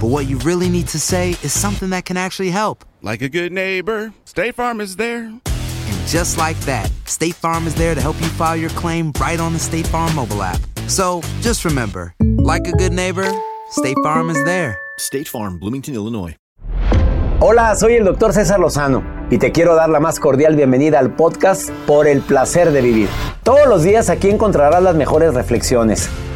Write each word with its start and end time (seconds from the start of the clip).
but 0.00 0.06
what 0.06 0.26
you 0.26 0.38
really 0.38 0.70
need 0.70 0.88
to 0.88 0.98
say 0.98 1.30
is 1.42 1.52
something 1.52 1.90
that 1.90 2.06
can 2.06 2.16
actually 2.16 2.50
help. 2.50 2.86
Like 3.02 3.20
a 3.20 3.28
good 3.28 3.52
neighbor, 3.52 4.14
State 4.24 4.54
Farm 4.54 4.80
is 4.80 4.96
there. 4.96 5.24
And 5.24 6.06
just 6.06 6.38
like 6.38 6.58
that, 6.60 6.90
State 7.04 7.34
Farm 7.34 7.66
is 7.66 7.74
there 7.74 7.94
to 7.94 8.00
help 8.00 8.18
you 8.20 8.28
file 8.28 8.56
your 8.56 8.70
claim 8.70 9.12
right 9.20 9.38
on 9.38 9.52
the 9.52 9.58
State 9.58 9.86
Farm 9.86 10.14
mobile 10.14 10.42
app. 10.42 10.60
So 10.88 11.20
just 11.42 11.66
remember, 11.66 12.14
like 12.38 12.66
a 12.66 12.72
good 12.72 12.92
neighbor, 12.92 13.30
State 13.70 13.96
Farm 14.02 14.30
is 14.30 14.42
there. 14.44 14.78
State 14.98 15.28
Farm, 15.28 15.58
Bloomington, 15.58 15.94
Illinois. 15.94 16.34
Hola, 17.42 17.74
soy 17.74 17.94
el 17.94 18.04
doctor 18.04 18.32
César 18.32 18.60
Lozano 18.60 19.02
y 19.30 19.38
te 19.38 19.50
quiero 19.50 19.74
dar 19.74 19.88
la 19.88 20.00
más 20.00 20.18
cordial 20.18 20.56
bienvenida 20.56 20.98
al 20.98 21.14
podcast 21.14 21.70
Por 21.86 22.06
el 22.06 22.20
placer 22.20 22.70
de 22.70 22.82
vivir. 22.82 23.08
Todos 23.42 23.66
los 23.66 23.82
días 23.82 24.10
aquí 24.10 24.28
encontrarás 24.28 24.82
las 24.82 24.94
mejores 24.94 25.32
reflexiones, 25.32 26.10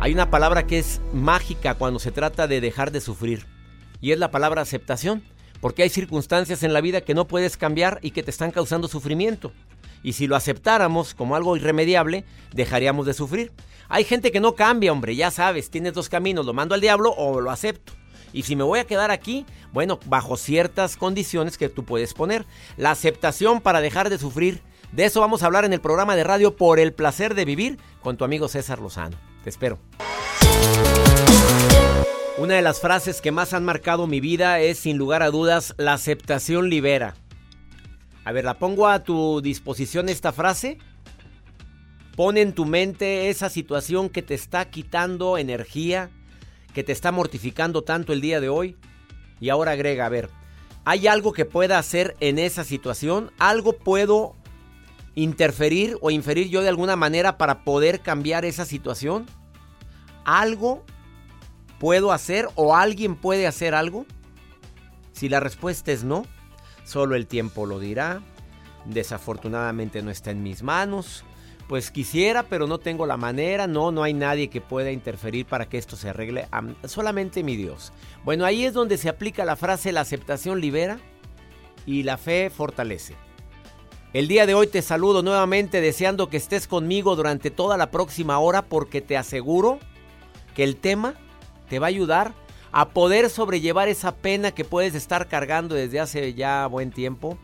Hay 0.00 0.12
una 0.12 0.30
palabra 0.30 0.64
que 0.64 0.78
es 0.78 1.00
mágica 1.12 1.74
cuando 1.74 1.98
se 1.98 2.12
trata 2.12 2.46
de 2.46 2.60
dejar 2.60 2.92
de 2.92 3.00
sufrir 3.00 3.46
y 4.00 4.12
es 4.12 4.18
la 4.20 4.30
palabra 4.30 4.62
aceptación, 4.62 5.24
porque 5.60 5.82
hay 5.82 5.88
circunstancias 5.88 6.62
en 6.62 6.72
la 6.72 6.80
vida 6.80 7.00
que 7.00 7.14
no 7.14 7.26
puedes 7.26 7.56
cambiar 7.56 7.98
y 8.00 8.12
que 8.12 8.22
te 8.22 8.30
están 8.30 8.52
causando 8.52 8.86
sufrimiento. 8.86 9.52
Y 10.04 10.12
si 10.12 10.28
lo 10.28 10.36
aceptáramos 10.36 11.14
como 11.14 11.34
algo 11.34 11.56
irremediable, 11.56 12.24
dejaríamos 12.54 13.06
de 13.06 13.14
sufrir. 13.14 13.50
Hay 13.88 14.04
gente 14.04 14.30
que 14.30 14.38
no 14.38 14.54
cambia, 14.54 14.92
hombre, 14.92 15.16
ya 15.16 15.32
sabes, 15.32 15.68
tienes 15.68 15.94
dos 15.94 16.08
caminos, 16.08 16.46
lo 16.46 16.54
mando 16.54 16.76
al 16.76 16.80
diablo 16.80 17.12
o 17.16 17.40
lo 17.40 17.50
acepto. 17.50 17.92
Y 18.32 18.44
si 18.44 18.54
me 18.54 18.62
voy 18.62 18.78
a 18.78 18.86
quedar 18.86 19.10
aquí, 19.10 19.46
bueno, 19.72 19.98
bajo 20.06 20.36
ciertas 20.36 20.96
condiciones 20.96 21.58
que 21.58 21.68
tú 21.68 21.84
puedes 21.84 22.14
poner. 22.14 22.46
La 22.76 22.92
aceptación 22.92 23.60
para 23.60 23.80
dejar 23.80 24.10
de 24.10 24.18
sufrir. 24.18 24.62
De 24.92 25.06
eso 25.06 25.20
vamos 25.20 25.42
a 25.42 25.46
hablar 25.46 25.64
en 25.64 25.72
el 25.72 25.80
programa 25.80 26.14
de 26.14 26.24
radio 26.24 26.54
Por 26.54 26.78
el 26.78 26.92
placer 26.92 27.34
de 27.34 27.44
vivir 27.44 27.78
con 28.00 28.16
tu 28.16 28.24
amigo 28.24 28.46
César 28.46 28.78
Lozano. 28.78 29.16
Te 29.42 29.50
espero. 29.50 29.78
Una 32.38 32.54
de 32.54 32.62
las 32.62 32.80
frases 32.80 33.20
que 33.20 33.32
más 33.32 33.52
han 33.52 33.64
marcado 33.64 34.06
mi 34.06 34.20
vida 34.20 34.60
es, 34.60 34.78
sin 34.78 34.96
lugar 34.96 35.24
a 35.24 35.30
dudas, 35.30 35.74
la 35.76 35.94
aceptación 35.94 36.70
libera. 36.70 37.16
A 38.24 38.30
ver, 38.30 38.44
la 38.44 38.58
pongo 38.58 38.86
a 38.86 39.02
tu 39.02 39.40
disposición 39.40 40.08
esta 40.08 40.32
frase. 40.32 40.78
Pon 42.14 42.36
en 42.36 42.52
tu 42.52 42.64
mente 42.64 43.28
esa 43.28 43.50
situación 43.50 44.08
que 44.08 44.22
te 44.22 44.34
está 44.34 44.70
quitando 44.70 45.36
energía, 45.36 46.10
que 46.74 46.84
te 46.84 46.92
está 46.92 47.10
mortificando 47.10 47.82
tanto 47.82 48.12
el 48.12 48.20
día 48.20 48.40
de 48.40 48.48
hoy. 48.48 48.76
Y 49.40 49.48
ahora 49.48 49.72
agrega, 49.72 50.06
a 50.06 50.10
ver, 50.10 50.30
¿hay 50.84 51.08
algo 51.08 51.32
que 51.32 51.44
pueda 51.44 51.78
hacer 51.78 52.16
en 52.20 52.38
esa 52.38 52.62
situación? 52.62 53.32
¿Algo 53.38 53.72
puedo 53.72 54.36
interferir 55.22 55.98
o 56.00 56.10
inferir 56.10 56.48
yo 56.48 56.62
de 56.62 56.68
alguna 56.68 56.94
manera 56.96 57.38
para 57.38 57.64
poder 57.64 58.00
cambiar 58.00 58.44
esa 58.44 58.64
situación? 58.64 59.26
¿Algo 60.24 60.84
puedo 61.78 62.12
hacer 62.12 62.48
o 62.54 62.76
alguien 62.76 63.16
puede 63.16 63.46
hacer 63.46 63.74
algo? 63.74 64.06
Si 65.12 65.28
la 65.28 65.40
respuesta 65.40 65.90
es 65.90 66.04
no, 66.04 66.24
solo 66.84 67.16
el 67.16 67.26
tiempo 67.26 67.66
lo 67.66 67.80
dirá. 67.80 68.22
Desafortunadamente 68.84 70.02
no 70.02 70.10
está 70.10 70.30
en 70.30 70.42
mis 70.42 70.62
manos. 70.62 71.24
Pues 71.66 71.90
quisiera, 71.90 72.44
pero 72.44 72.66
no 72.66 72.78
tengo 72.78 73.04
la 73.04 73.16
manera. 73.16 73.66
No, 73.66 73.90
no 73.90 74.02
hay 74.02 74.14
nadie 74.14 74.48
que 74.48 74.60
pueda 74.60 74.90
interferir 74.90 75.44
para 75.46 75.68
que 75.68 75.76
esto 75.78 75.96
se 75.96 76.08
arregle. 76.10 76.46
Am- 76.50 76.76
Solamente 76.84 77.42
mi 77.42 77.56
Dios. 77.56 77.92
Bueno, 78.24 78.44
ahí 78.44 78.64
es 78.64 78.72
donde 78.72 78.96
se 78.96 79.08
aplica 79.08 79.44
la 79.44 79.56
frase 79.56 79.92
la 79.92 80.00
aceptación 80.02 80.60
libera 80.60 80.98
y 81.84 82.04
la 82.04 82.16
fe 82.16 82.48
fortalece. 82.50 83.16
El 84.14 84.26
día 84.26 84.46
de 84.46 84.54
hoy 84.54 84.66
te 84.66 84.80
saludo 84.80 85.22
nuevamente 85.22 85.82
deseando 85.82 86.30
que 86.30 86.38
estés 86.38 86.66
conmigo 86.66 87.14
durante 87.14 87.50
toda 87.50 87.76
la 87.76 87.90
próxima 87.90 88.38
hora 88.38 88.62
porque 88.62 89.02
te 89.02 89.18
aseguro 89.18 89.78
que 90.54 90.64
el 90.64 90.76
tema 90.76 91.14
te 91.68 91.78
va 91.78 91.88
a 91.88 91.90
ayudar 91.90 92.32
a 92.72 92.88
poder 92.88 93.28
sobrellevar 93.28 93.88
esa 93.88 94.16
pena 94.16 94.52
que 94.52 94.64
puedes 94.64 94.94
estar 94.94 95.28
cargando 95.28 95.74
desde 95.74 96.00
hace 96.00 96.32
ya 96.32 96.66
buen 96.68 96.90
tiempo 96.90 97.36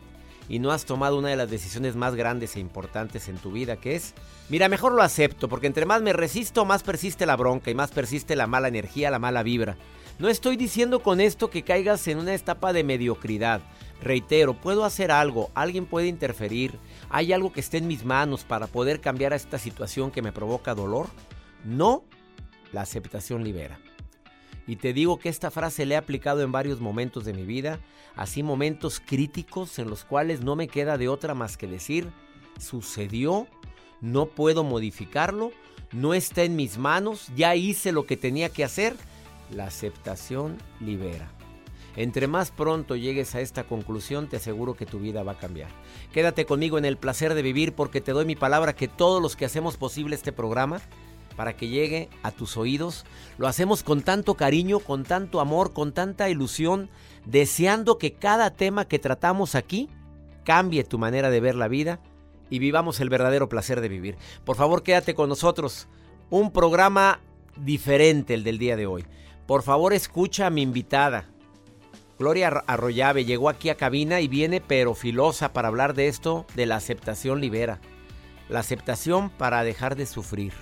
y 0.49 0.57
no 0.57 0.71
has 0.71 0.85
tomado 0.85 1.19
una 1.19 1.29
de 1.29 1.35
las 1.35 1.51
decisiones 1.51 1.95
más 1.95 2.15
grandes 2.15 2.55
e 2.55 2.61
importantes 2.61 3.29
en 3.29 3.37
tu 3.37 3.51
vida, 3.51 3.75
que 3.77 3.95
es, 3.95 4.15
mira, 4.49 4.67
mejor 4.67 4.91
lo 4.91 5.03
acepto, 5.03 5.47
porque 5.47 5.67
entre 5.67 5.85
más 5.85 6.01
me 6.01 6.13
resisto, 6.13 6.65
más 6.65 6.81
persiste 6.81 7.27
la 7.27 7.35
bronca 7.35 7.69
y 7.69 7.75
más 7.75 7.91
persiste 7.91 8.35
la 8.35 8.47
mala 8.47 8.69
energía, 8.69 9.11
la 9.11 9.19
mala 9.19 9.43
vibra. 9.43 9.77
No 10.17 10.29
estoy 10.29 10.55
diciendo 10.55 11.01
con 11.01 11.19
esto 11.19 11.49
que 11.49 11.63
caigas 11.63 12.07
en 12.07 12.17
una 12.17 12.33
etapa 12.33 12.73
de 12.73 12.83
mediocridad. 12.83 13.61
Reitero, 14.01 14.53
puedo 14.53 14.83
hacer 14.83 15.11
algo, 15.11 15.49
alguien 15.55 15.85
puede 15.85 16.07
interferir, 16.07 16.77
hay 17.09 17.33
algo 17.33 17.51
que 17.51 17.61
esté 17.61 17.77
en 17.77 17.87
mis 17.87 18.05
manos 18.05 18.43
para 18.43 18.67
poder 18.67 19.01
cambiar 19.01 19.33
a 19.33 19.37
esta 19.37 19.57
situación 19.57 20.11
que 20.11 20.21
me 20.21 20.31
provoca 20.31 20.75
dolor. 20.75 21.07
No, 21.63 22.03
la 22.71 22.81
aceptación 22.81 23.43
libera. 23.43 23.79
Y 24.67 24.77
te 24.77 24.93
digo 24.93 25.19
que 25.19 25.29
esta 25.29 25.51
frase 25.51 25.85
la 25.85 25.95
he 25.95 25.97
aplicado 25.97 26.41
en 26.41 26.51
varios 26.51 26.79
momentos 26.79 27.23
de 27.23 27.33
mi 27.33 27.43
vida, 27.43 27.79
así 28.15 28.43
momentos 28.43 28.99
críticos 28.99 29.79
en 29.79 29.89
los 29.89 30.03
cuales 30.03 30.41
no 30.41 30.55
me 30.55 30.67
queda 30.67 30.97
de 30.97 31.07
otra 31.07 31.33
más 31.33 31.55
que 31.55 31.67
decir, 31.67 32.09
sucedió, 32.59 33.47
no 34.01 34.25
puedo 34.27 34.63
modificarlo, 34.63 35.51
no 35.91 36.13
está 36.13 36.43
en 36.43 36.55
mis 36.55 36.77
manos, 36.77 37.29
ya 37.35 37.55
hice 37.55 37.91
lo 37.91 38.05
que 38.05 38.17
tenía 38.17 38.49
que 38.49 38.63
hacer. 38.63 38.95
La 39.51 39.65
aceptación 39.65 40.57
libera. 40.79 41.29
Entre 41.95 42.27
más 42.27 42.51
pronto 42.51 42.95
llegues 42.95 43.35
a 43.35 43.41
esta 43.41 43.63
conclusión, 43.63 44.27
te 44.27 44.37
aseguro 44.37 44.75
que 44.75 44.85
tu 44.85 44.99
vida 44.99 45.23
va 45.23 45.33
a 45.33 45.37
cambiar. 45.37 45.69
Quédate 46.11 46.45
conmigo 46.45 46.77
en 46.77 46.85
el 46.85 46.97
placer 46.97 47.33
de 47.33 47.41
vivir 47.41 47.73
porque 47.73 48.01
te 48.01 48.11
doy 48.11 48.25
mi 48.25 48.35
palabra 48.35 48.75
que 48.75 48.87
todos 48.87 49.21
los 49.21 49.35
que 49.35 49.45
hacemos 49.45 49.77
posible 49.77 50.15
este 50.15 50.33
programa, 50.33 50.81
para 51.35 51.55
que 51.55 51.67
llegue 51.67 52.09
a 52.23 52.31
tus 52.31 52.57
oídos, 52.57 53.05
lo 53.37 53.47
hacemos 53.47 53.83
con 53.83 54.01
tanto 54.01 54.35
cariño, 54.35 54.79
con 54.79 55.03
tanto 55.03 55.39
amor, 55.39 55.73
con 55.73 55.93
tanta 55.93 56.29
ilusión, 56.29 56.89
deseando 57.25 57.97
que 57.97 58.13
cada 58.13 58.51
tema 58.51 58.85
que 58.85 58.99
tratamos 58.99 59.55
aquí 59.55 59.89
cambie 60.43 60.83
tu 60.83 60.97
manera 60.97 61.29
de 61.29 61.39
ver 61.39 61.55
la 61.55 61.67
vida 61.67 61.99
y 62.49 62.59
vivamos 62.59 62.99
el 62.99 63.09
verdadero 63.09 63.49
placer 63.49 63.81
de 63.81 63.89
vivir. 63.89 64.17
Por 64.43 64.55
favor, 64.55 64.83
quédate 64.83 65.15
con 65.15 65.29
nosotros. 65.29 65.87
Un 66.29 66.51
programa 66.51 67.19
diferente 67.57 68.33
el 68.33 68.43
del 68.43 68.57
día 68.57 68.75
de 68.75 68.85
hoy. 68.85 69.05
Por 69.45 69.63
favor, 69.63 69.93
escucha 69.93 70.47
a 70.47 70.49
mi 70.49 70.61
invitada. 70.61 71.29
Gloria 72.17 72.47
Arroyave 72.47 73.25
llegó 73.25 73.49
aquí 73.49 73.69
a 73.69 73.75
cabina 73.75 74.21
y 74.21 74.29
viene 74.29 74.61
pero 74.61 74.95
filosa 74.95 75.51
para 75.51 75.67
hablar 75.67 75.93
de 75.93 76.07
esto 76.07 76.45
de 76.55 76.65
la 76.65 76.77
aceptación 76.77 77.41
libera. 77.41 77.79
La 78.47 78.61
aceptación 78.61 79.29
para 79.29 79.63
dejar 79.63 79.95
de 79.95 80.05
sufrir. 80.05 80.53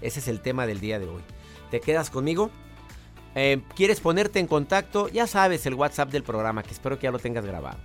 Ese 0.00 0.18
es 0.18 0.26
el 0.26 0.40
tema 0.40 0.66
del 0.66 0.80
día 0.80 0.98
de 0.98 1.06
hoy. 1.06 1.22
¿Te 1.70 1.80
quedas 1.80 2.10
conmigo? 2.10 2.50
Eh, 3.36 3.62
¿Quieres 3.76 4.00
ponerte 4.00 4.40
en 4.40 4.48
contacto? 4.48 5.08
Ya 5.08 5.26
sabes 5.26 5.64
el 5.66 5.74
WhatsApp 5.74 6.10
del 6.10 6.24
programa, 6.24 6.62
que 6.62 6.72
espero 6.72 6.98
que 6.98 7.04
ya 7.04 7.12
lo 7.12 7.18
tengas 7.18 7.44
grabado. 7.44 7.78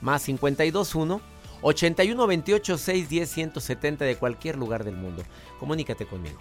Más 0.00 0.24
521 0.24 1.20
81 1.60 2.26
28 2.26 2.78
610 2.78 3.30
170 3.30 4.04
de 4.04 4.16
cualquier 4.16 4.56
lugar 4.56 4.84
del 4.84 4.96
mundo. 4.96 5.22
Comunícate 5.60 6.06
conmigo. 6.06 6.38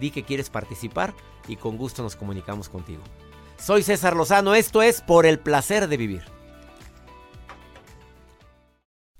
Di 0.00 0.10
que 0.10 0.22
quieres 0.22 0.48
participar 0.48 1.14
y 1.46 1.56
con 1.56 1.76
gusto 1.76 2.02
nos 2.02 2.16
comunicamos 2.16 2.68
contigo. 2.68 3.02
Soy 3.58 3.82
César 3.82 4.16
Lozano, 4.16 4.54
esto 4.54 4.82
es 4.82 5.00
Por 5.00 5.26
el 5.26 5.38
placer 5.38 5.88
de 5.88 5.96
vivir. 5.96 6.37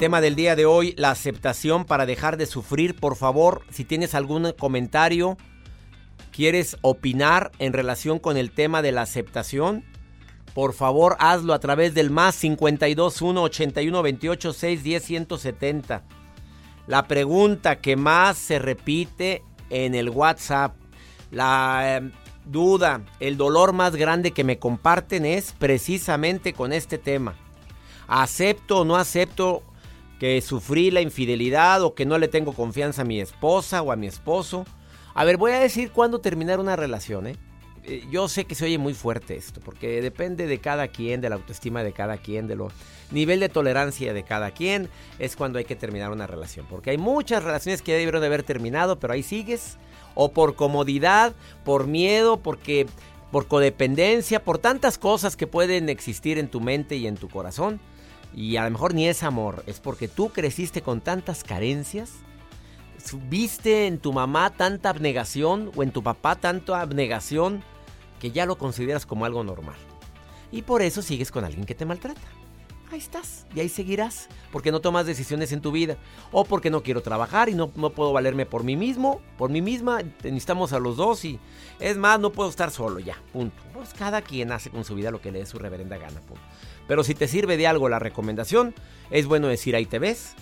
Tema 0.00 0.22
del 0.22 0.34
día 0.34 0.56
de 0.56 0.64
hoy, 0.64 0.94
la 0.96 1.10
aceptación 1.10 1.84
para 1.84 2.06
dejar 2.06 2.38
de 2.38 2.46
sufrir. 2.46 2.96
Por 2.96 3.16
favor, 3.16 3.60
si 3.68 3.84
tienes 3.84 4.14
algún 4.14 4.50
comentario, 4.58 5.36
quieres 6.32 6.78
opinar 6.80 7.52
en 7.58 7.74
relación 7.74 8.18
con 8.18 8.38
el 8.38 8.50
tema 8.50 8.80
de 8.80 8.92
la 8.92 9.02
aceptación, 9.02 9.84
por 10.54 10.72
favor 10.72 11.18
hazlo 11.18 11.52
a 11.52 11.58
través 11.58 11.92
del 11.92 12.08
más 12.08 12.34
52 12.36 13.20
1 13.20 13.42
81 13.42 14.02
28 14.02 14.52
6 14.54 14.82
10 14.82 15.04
170. 15.04 16.02
La 16.86 17.06
pregunta 17.06 17.82
que 17.82 17.96
más 17.96 18.38
se 18.38 18.58
repite 18.58 19.44
en 19.68 19.94
el 19.94 20.08
WhatsApp, 20.08 20.76
la 21.30 21.98
eh, 21.98 22.10
duda, 22.46 23.02
el 23.20 23.36
dolor 23.36 23.74
más 23.74 23.94
grande 23.96 24.30
que 24.30 24.44
me 24.44 24.58
comparten 24.58 25.26
es 25.26 25.52
precisamente 25.58 26.54
con 26.54 26.72
este 26.72 26.96
tema. 26.96 27.34
¿Acepto 28.08 28.78
o 28.78 28.84
no 28.86 28.96
acepto 28.96 29.62
que 30.20 30.40
sufrí 30.42 30.90
la 30.90 31.00
infidelidad 31.00 31.82
o 31.82 31.94
que 31.94 32.04
no 32.04 32.18
le 32.18 32.28
tengo 32.28 32.52
confianza 32.52 33.02
a 33.02 33.06
mi 33.06 33.20
esposa 33.20 33.80
o 33.80 33.90
a 33.90 33.96
mi 33.96 34.06
esposo? 34.06 34.66
A 35.14 35.24
ver, 35.24 35.38
voy 35.38 35.52
a 35.52 35.58
decir 35.58 35.90
cuándo 35.90 36.20
terminar 36.20 36.60
una 36.60 36.76
relación, 36.76 37.26
¿eh? 37.26 37.36
Eh, 37.84 38.04
Yo 38.10 38.28
sé 38.28 38.44
que 38.44 38.54
se 38.54 38.66
oye 38.66 38.76
muy 38.76 38.92
fuerte 38.92 39.34
esto, 39.36 39.60
porque 39.64 40.02
depende 40.02 40.46
de 40.46 40.58
cada 40.58 40.88
quien, 40.88 41.22
de 41.22 41.30
la 41.30 41.36
autoestima 41.36 41.82
de 41.82 41.92
cada 41.92 42.18
quien, 42.18 42.46
de 42.46 42.54
lo 42.54 42.68
nivel 43.10 43.40
de 43.40 43.48
tolerancia 43.48 44.12
de 44.12 44.22
cada 44.22 44.50
quien, 44.50 44.90
es 45.18 45.36
cuando 45.36 45.58
hay 45.58 45.64
que 45.64 45.74
terminar 45.74 46.12
una 46.12 46.26
relación. 46.26 46.66
Porque 46.68 46.90
hay 46.90 46.98
muchas 46.98 47.42
relaciones 47.42 47.80
que 47.80 47.94
debieron 47.94 48.20
de 48.20 48.26
haber 48.26 48.42
terminado, 48.42 49.00
pero 49.00 49.14
ahí 49.14 49.22
sigues. 49.22 49.78
O 50.14 50.32
por 50.32 50.54
comodidad, 50.54 51.32
por 51.64 51.86
miedo, 51.86 52.36
porque 52.36 52.86
por 53.32 53.46
codependencia, 53.46 54.44
por 54.44 54.58
tantas 54.58 54.98
cosas 54.98 55.34
que 55.36 55.46
pueden 55.46 55.88
existir 55.88 56.36
en 56.36 56.48
tu 56.48 56.60
mente 56.60 56.96
y 56.96 57.06
en 57.06 57.16
tu 57.16 57.28
corazón. 57.28 57.80
Y 58.34 58.56
a 58.56 58.64
lo 58.64 58.70
mejor 58.70 58.94
ni 58.94 59.08
es 59.08 59.22
amor, 59.22 59.64
es 59.66 59.80
porque 59.80 60.08
tú 60.08 60.30
creciste 60.30 60.82
con 60.82 61.00
tantas 61.00 61.44
carencias. 61.44 62.12
Viste 63.28 63.86
en 63.86 63.98
tu 63.98 64.12
mamá 64.12 64.50
tanta 64.50 64.90
abnegación 64.90 65.72
o 65.74 65.82
en 65.82 65.90
tu 65.90 66.02
papá 66.02 66.36
tanta 66.36 66.80
abnegación 66.80 67.62
que 68.20 68.30
ya 68.30 68.46
lo 68.46 68.58
consideras 68.58 69.06
como 69.06 69.24
algo 69.24 69.42
normal. 69.42 69.76
Y 70.52 70.62
por 70.62 70.82
eso 70.82 71.00
sigues 71.00 71.30
con 71.30 71.44
alguien 71.44 71.64
que 71.64 71.74
te 71.74 71.86
maltrata 71.86 72.20
ahí 72.92 72.98
estás 72.98 73.46
y 73.54 73.60
ahí 73.60 73.68
seguirás 73.68 74.28
porque 74.52 74.72
no 74.72 74.80
tomas 74.80 75.06
decisiones 75.06 75.52
en 75.52 75.60
tu 75.60 75.72
vida 75.72 75.96
o 76.32 76.44
porque 76.44 76.70
no 76.70 76.82
quiero 76.82 77.02
trabajar 77.02 77.48
y 77.48 77.54
no, 77.54 77.70
no 77.76 77.90
puedo 77.90 78.12
valerme 78.12 78.46
por 78.46 78.64
mí 78.64 78.76
mismo, 78.76 79.20
por 79.38 79.50
mí 79.50 79.62
misma, 79.62 80.02
necesitamos 80.22 80.72
a 80.72 80.78
los 80.78 80.96
dos 80.96 81.24
y 81.24 81.38
es 81.78 81.96
más, 81.96 82.18
no 82.20 82.32
puedo 82.32 82.50
estar 82.50 82.70
solo 82.70 82.98
ya, 82.98 83.16
punto. 83.32 83.62
Pues 83.72 83.94
cada 83.94 84.22
quien 84.22 84.52
hace 84.52 84.70
con 84.70 84.84
su 84.84 84.94
vida 84.94 85.10
lo 85.10 85.20
que 85.20 85.32
le 85.32 85.40
dé 85.40 85.46
su 85.46 85.58
reverenda 85.58 85.98
gana, 85.98 86.20
punto. 86.20 86.42
Pero 86.90 87.04
si 87.04 87.14
te 87.14 87.28
sirve 87.28 87.56
de 87.56 87.68
algo 87.68 87.88
la 87.88 88.00
recomendación, 88.00 88.74
es 89.12 89.26
bueno 89.26 89.46
decir 89.46 89.76
ahí 89.76 89.86
te 89.86 90.00
ves. 90.00 90.34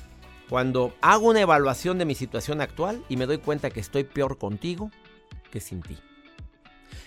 Cuando 0.49 0.95
hago 1.03 1.29
una 1.29 1.43
evaluación 1.43 1.99
de 1.99 2.07
mi 2.07 2.15
situación 2.15 2.63
actual 2.63 3.05
y 3.11 3.19
me 3.19 3.27
doy 3.27 3.37
cuenta 3.37 3.69
que 3.69 3.81
estoy 3.81 4.05
peor 4.05 4.39
contigo 4.39 4.91
que 5.53 5.61
sin 5.61 5.83
ti. 5.83 5.99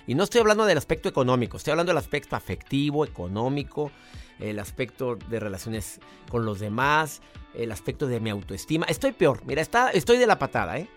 Y 0.05 0.13
no 0.13 0.25
estoy 0.25 0.41
hablando 0.41 0.65
del 0.65 0.77
aspecto 0.77 1.09
económico, 1.09 1.57
estoy 1.57 1.71
hablando 1.71 1.89
del 1.89 1.97
aspecto 1.97 2.35
afectivo, 2.35 3.03
económico, 3.03 3.89
el 4.37 4.59
aspecto 4.59 5.15
de 5.15 5.39
relaciones 5.39 5.99
con 6.29 6.45
los 6.45 6.59
demás, 6.59 7.23
el 7.55 7.71
aspecto 7.71 8.05
de 8.05 8.19
mi 8.19 8.29
autoestima. 8.29 8.85
Estoy 8.89 9.11
peor, 9.11 9.41
mira, 9.47 9.63
está, 9.63 9.89
estoy 9.89 10.19
de 10.19 10.27
la 10.27 10.37
patada, 10.37 10.77
¿eh? 10.77 10.87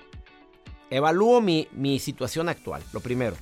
Evalúo 0.90 1.40
mi, 1.40 1.66
mi 1.72 1.98
situación 1.98 2.50
actual, 2.50 2.82
lo 2.92 3.00
primero. 3.00 3.36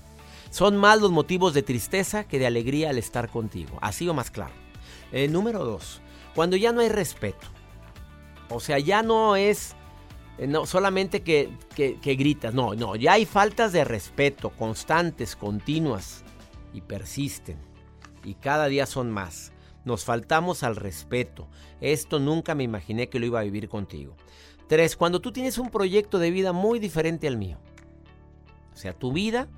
Son 0.50 0.76
más 0.76 1.00
los 1.00 1.10
motivos 1.10 1.54
de 1.54 1.64
tristeza 1.64 2.22
que 2.22 2.38
de 2.38 2.46
alegría 2.46 2.90
al 2.90 2.98
estar 2.98 3.30
contigo, 3.30 3.78
así 3.80 4.08
o 4.08 4.14
más 4.14 4.30
claro. 4.30 4.61
Eh, 5.12 5.28
número 5.28 5.64
dos, 5.64 6.00
cuando 6.34 6.56
ya 6.56 6.72
no 6.72 6.80
hay 6.80 6.88
respeto. 6.88 7.46
O 8.48 8.60
sea, 8.60 8.78
ya 8.78 9.02
no 9.02 9.36
es 9.36 9.74
eh, 10.38 10.46
no, 10.46 10.66
solamente 10.66 11.22
que, 11.22 11.50
que, 11.74 12.00
que, 12.00 12.14
gritas, 12.14 12.54
no, 12.54 12.74
no, 12.74 12.96
ya 12.96 13.12
hay 13.12 13.26
faltas 13.26 13.72
de 13.72 13.84
respeto 13.84 14.50
constantes, 14.50 15.36
continuas 15.36 16.24
y 16.72 16.80
persisten. 16.80 17.58
Y 18.24 18.34
cada 18.34 18.66
día 18.66 18.86
son 18.86 19.10
más. 19.10 19.52
Nos 19.84 20.04
faltamos 20.04 20.62
al 20.62 20.76
respeto. 20.76 21.48
Esto 21.80 22.18
nunca 22.18 22.54
me 22.54 22.62
imaginé 22.62 23.08
que 23.08 23.18
lo 23.18 23.26
iba 23.26 23.40
a 23.40 23.44
vivir 23.44 23.68
contigo. 23.68 24.16
Tres, 24.68 24.96
cuando 24.96 25.20
tú 25.20 25.32
tienes 25.32 25.58
un 25.58 25.70
proyecto 25.70 26.18
de 26.18 26.30
vida 26.30 26.52
muy 26.52 26.78
diferente 26.78 27.26
al 27.26 27.36
mío. 27.36 27.58
O 28.72 28.76
sea, 28.76 28.92
tu 28.92 29.12
vida, 29.12 29.48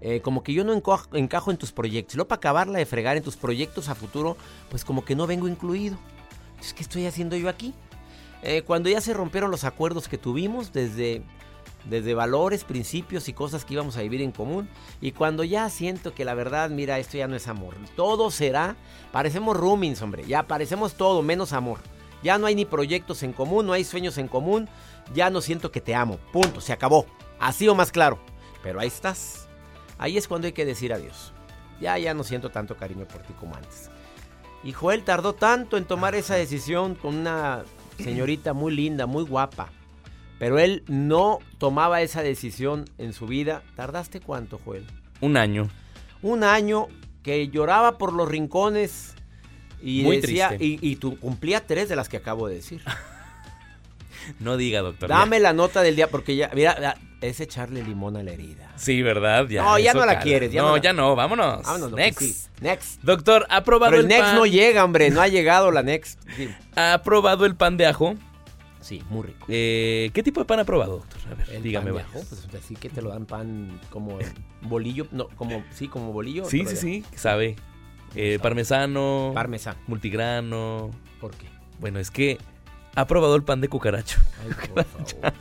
eh, 0.00 0.20
como 0.20 0.42
que 0.42 0.52
yo 0.52 0.64
no 0.64 0.72
encajo, 0.72 1.50
en 1.50 1.56
tus 1.56 1.72
proyectos. 1.72 2.16
Luego 2.16 2.28
para 2.28 2.38
acabarla 2.38 2.78
de 2.78 2.86
fregar 2.86 3.16
en 3.16 3.22
tus 3.22 3.36
proyectos 3.36 3.88
a 3.88 3.94
futuro, 3.94 4.36
pues 4.70 4.84
como 4.84 5.04
que 5.04 5.16
no 5.16 5.26
vengo 5.26 5.48
incluido. 5.48 5.98
Entonces, 6.50 6.74
¿qué 6.74 6.82
estoy 6.82 7.06
haciendo 7.06 7.36
yo 7.36 7.48
aquí? 7.48 7.74
Eh, 8.42 8.62
cuando 8.62 8.88
ya 8.88 9.00
se 9.00 9.14
rompieron 9.14 9.50
los 9.50 9.64
acuerdos 9.64 10.08
que 10.08 10.18
tuvimos 10.18 10.72
desde, 10.72 11.22
desde 11.88 12.14
valores, 12.14 12.64
principios 12.64 13.28
y 13.28 13.32
cosas 13.32 13.64
que 13.64 13.74
íbamos 13.74 13.96
a 13.96 14.02
vivir 14.02 14.22
en 14.22 14.32
común. 14.32 14.68
Y 15.00 15.12
cuando 15.12 15.42
ya 15.42 15.68
siento 15.70 16.14
que 16.14 16.24
la 16.24 16.34
verdad, 16.34 16.70
mira, 16.70 16.98
esto 16.98 17.16
ya 17.18 17.26
no 17.26 17.36
es 17.36 17.48
amor. 17.48 17.74
Todo 17.96 18.30
será, 18.30 18.76
parecemos 19.12 19.56
roomings, 19.56 20.02
hombre, 20.02 20.24
ya 20.26 20.44
parecemos 20.46 20.94
todo 20.94 21.22
menos 21.22 21.52
amor. 21.52 21.80
Ya 22.22 22.38
no 22.38 22.46
hay 22.46 22.54
ni 22.54 22.64
proyectos 22.64 23.22
en 23.22 23.32
común, 23.32 23.66
no 23.66 23.72
hay 23.72 23.84
sueños 23.84 24.18
en 24.18 24.26
común, 24.26 24.68
ya 25.14 25.30
no 25.30 25.40
siento 25.40 25.70
que 25.70 25.80
te 25.80 25.94
amo. 25.94 26.18
Punto, 26.32 26.60
se 26.60 26.72
acabó. 26.72 27.06
Así 27.38 27.68
o 27.68 27.74
más 27.74 27.92
claro. 27.92 28.18
Pero 28.62 28.80
ahí 28.80 28.88
estás. 28.88 29.47
Ahí 29.98 30.16
es 30.16 30.28
cuando 30.28 30.46
hay 30.46 30.52
que 30.52 30.64
decir 30.64 30.92
adiós. 30.92 31.32
Ya, 31.80 31.98
ya 31.98 32.14
no 32.14 32.24
siento 32.24 32.50
tanto 32.50 32.76
cariño 32.76 33.06
por 33.06 33.22
ti 33.22 33.32
como 33.38 33.54
antes. 33.54 33.90
Y 34.64 34.72
Joel 34.72 35.04
tardó 35.04 35.34
tanto 35.34 35.76
en 35.76 35.84
tomar 35.84 36.14
esa 36.14 36.34
decisión 36.34 36.94
con 36.94 37.14
una 37.16 37.62
señorita 37.98 38.52
muy 38.52 38.74
linda, 38.74 39.06
muy 39.06 39.24
guapa. 39.24 39.68
Pero 40.38 40.58
él 40.58 40.84
no 40.86 41.38
tomaba 41.58 42.00
esa 42.02 42.22
decisión 42.22 42.84
en 42.98 43.12
su 43.12 43.26
vida. 43.26 43.62
¿Tardaste 43.76 44.20
cuánto, 44.20 44.60
Joel? 44.64 44.86
Un 45.20 45.36
año. 45.36 45.68
Un 46.22 46.44
año 46.44 46.86
que 47.22 47.48
lloraba 47.48 47.98
por 47.98 48.12
los 48.12 48.28
rincones 48.28 49.14
y 49.82 50.02
Muy 50.02 50.20
decía, 50.20 50.48
triste. 50.48 50.64
y, 50.64 50.78
y 50.80 50.96
tú 50.96 51.18
cumplía 51.18 51.66
tres 51.66 51.88
de 51.88 51.96
las 51.96 52.08
que 52.08 52.16
acabo 52.16 52.48
de 52.48 52.56
decir. 52.56 52.82
No 54.40 54.56
diga, 54.58 54.80
doctor. 54.82 55.08
Dame 55.08 55.40
la 55.40 55.54
nota 55.54 55.80
del 55.80 55.96
día 55.96 56.08
porque 56.10 56.36
ya, 56.36 56.50
mira, 56.54 56.78
ya, 56.78 56.96
es 57.20 57.40
echarle 57.40 57.82
limón 57.82 58.16
a 58.16 58.22
la 58.22 58.32
herida. 58.32 58.72
Sí, 58.76 59.02
¿verdad? 59.02 59.46
Ya, 59.48 59.62
No, 59.62 59.78
ya 59.78 59.92
no 59.94 60.06
la 60.06 60.20
quieres, 60.20 60.52
ya 60.52 60.62
no, 60.62 60.68
no 60.68 60.76
la- 60.76 60.82
ya 60.82 60.92
no, 60.92 61.16
vámonos. 61.16 61.62
Vámonos, 61.64 61.92
Next. 61.92 62.20
sí. 62.20 62.36
Next. 62.60 63.02
Doctor, 63.02 63.46
¿ha 63.50 63.64
probado 63.64 63.90
Pero 63.90 64.02
el, 64.02 64.08
next 64.08 64.22
pan? 64.24 64.34
no 64.36 64.46
llega, 64.46 64.84
hombre, 64.84 65.10
no 65.10 65.20
ha 65.20 65.28
llegado 65.28 65.70
la 65.70 65.82
next. 65.82 66.20
Sí, 66.36 66.48
¿Ha 66.76 67.00
probado 67.04 67.44
el 67.46 67.56
pan 67.56 67.76
de 67.76 67.86
ajo? 67.86 68.14
Sí, 68.80 69.02
muy 69.10 69.26
rico. 69.26 69.44
Eh, 69.48 70.10
¿Qué 70.14 70.22
tipo 70.22 70.40
de 70.40 70.46
pan 70.46 70.60
ha 70.60 70.64
probado, 70.64 70.98
doctor? 70.98 71.18
A 71.32 71.34
ver, 71.34 71.50
El 71.56 71.62
dígame. 71.62 71.86
pan 71.92 71.94
de 71.96 72.02
ajo, 72.02 72.24
pues 72.28 72.48
así 72.64 72.74
que 72.76 72.88
te 72.88 73.02
lo 73.02 73.10
dan 73.10 73.26
pan 73.26 73.78
como 73.90 74.18
bolillo, 74.62 75.06
no, 75.10 75.28
como, 75.36 75.62
sí, 75.72 75.88
como 75.88 76.12
bolillo. 76.12 76.44
Sí, 76.44 76.64
sí, 76.66 76.76
sí, 76.76 77.04
sabe. 77.16 77.56
Eh, 78.14 78.38
parmesano. 78.40 79.32
Parmesano. 79.34 79.78
Multigrano. 79.88 80.90
¿Por 81.20 81.32
qué? 81.32 81.46
Bueno, 81.80 81.98
es 81.98 82.10
que 82.10 82.38
ha 82.94 83.06
probado 83.06 83.34
el 83.36 83.42
pan 83.42 83.60
de 83.60 83.68
cucaracho. 83.68 84.18
Ay, 84.42 84.68
por 84.72 84.84
favor. 84.84 85.32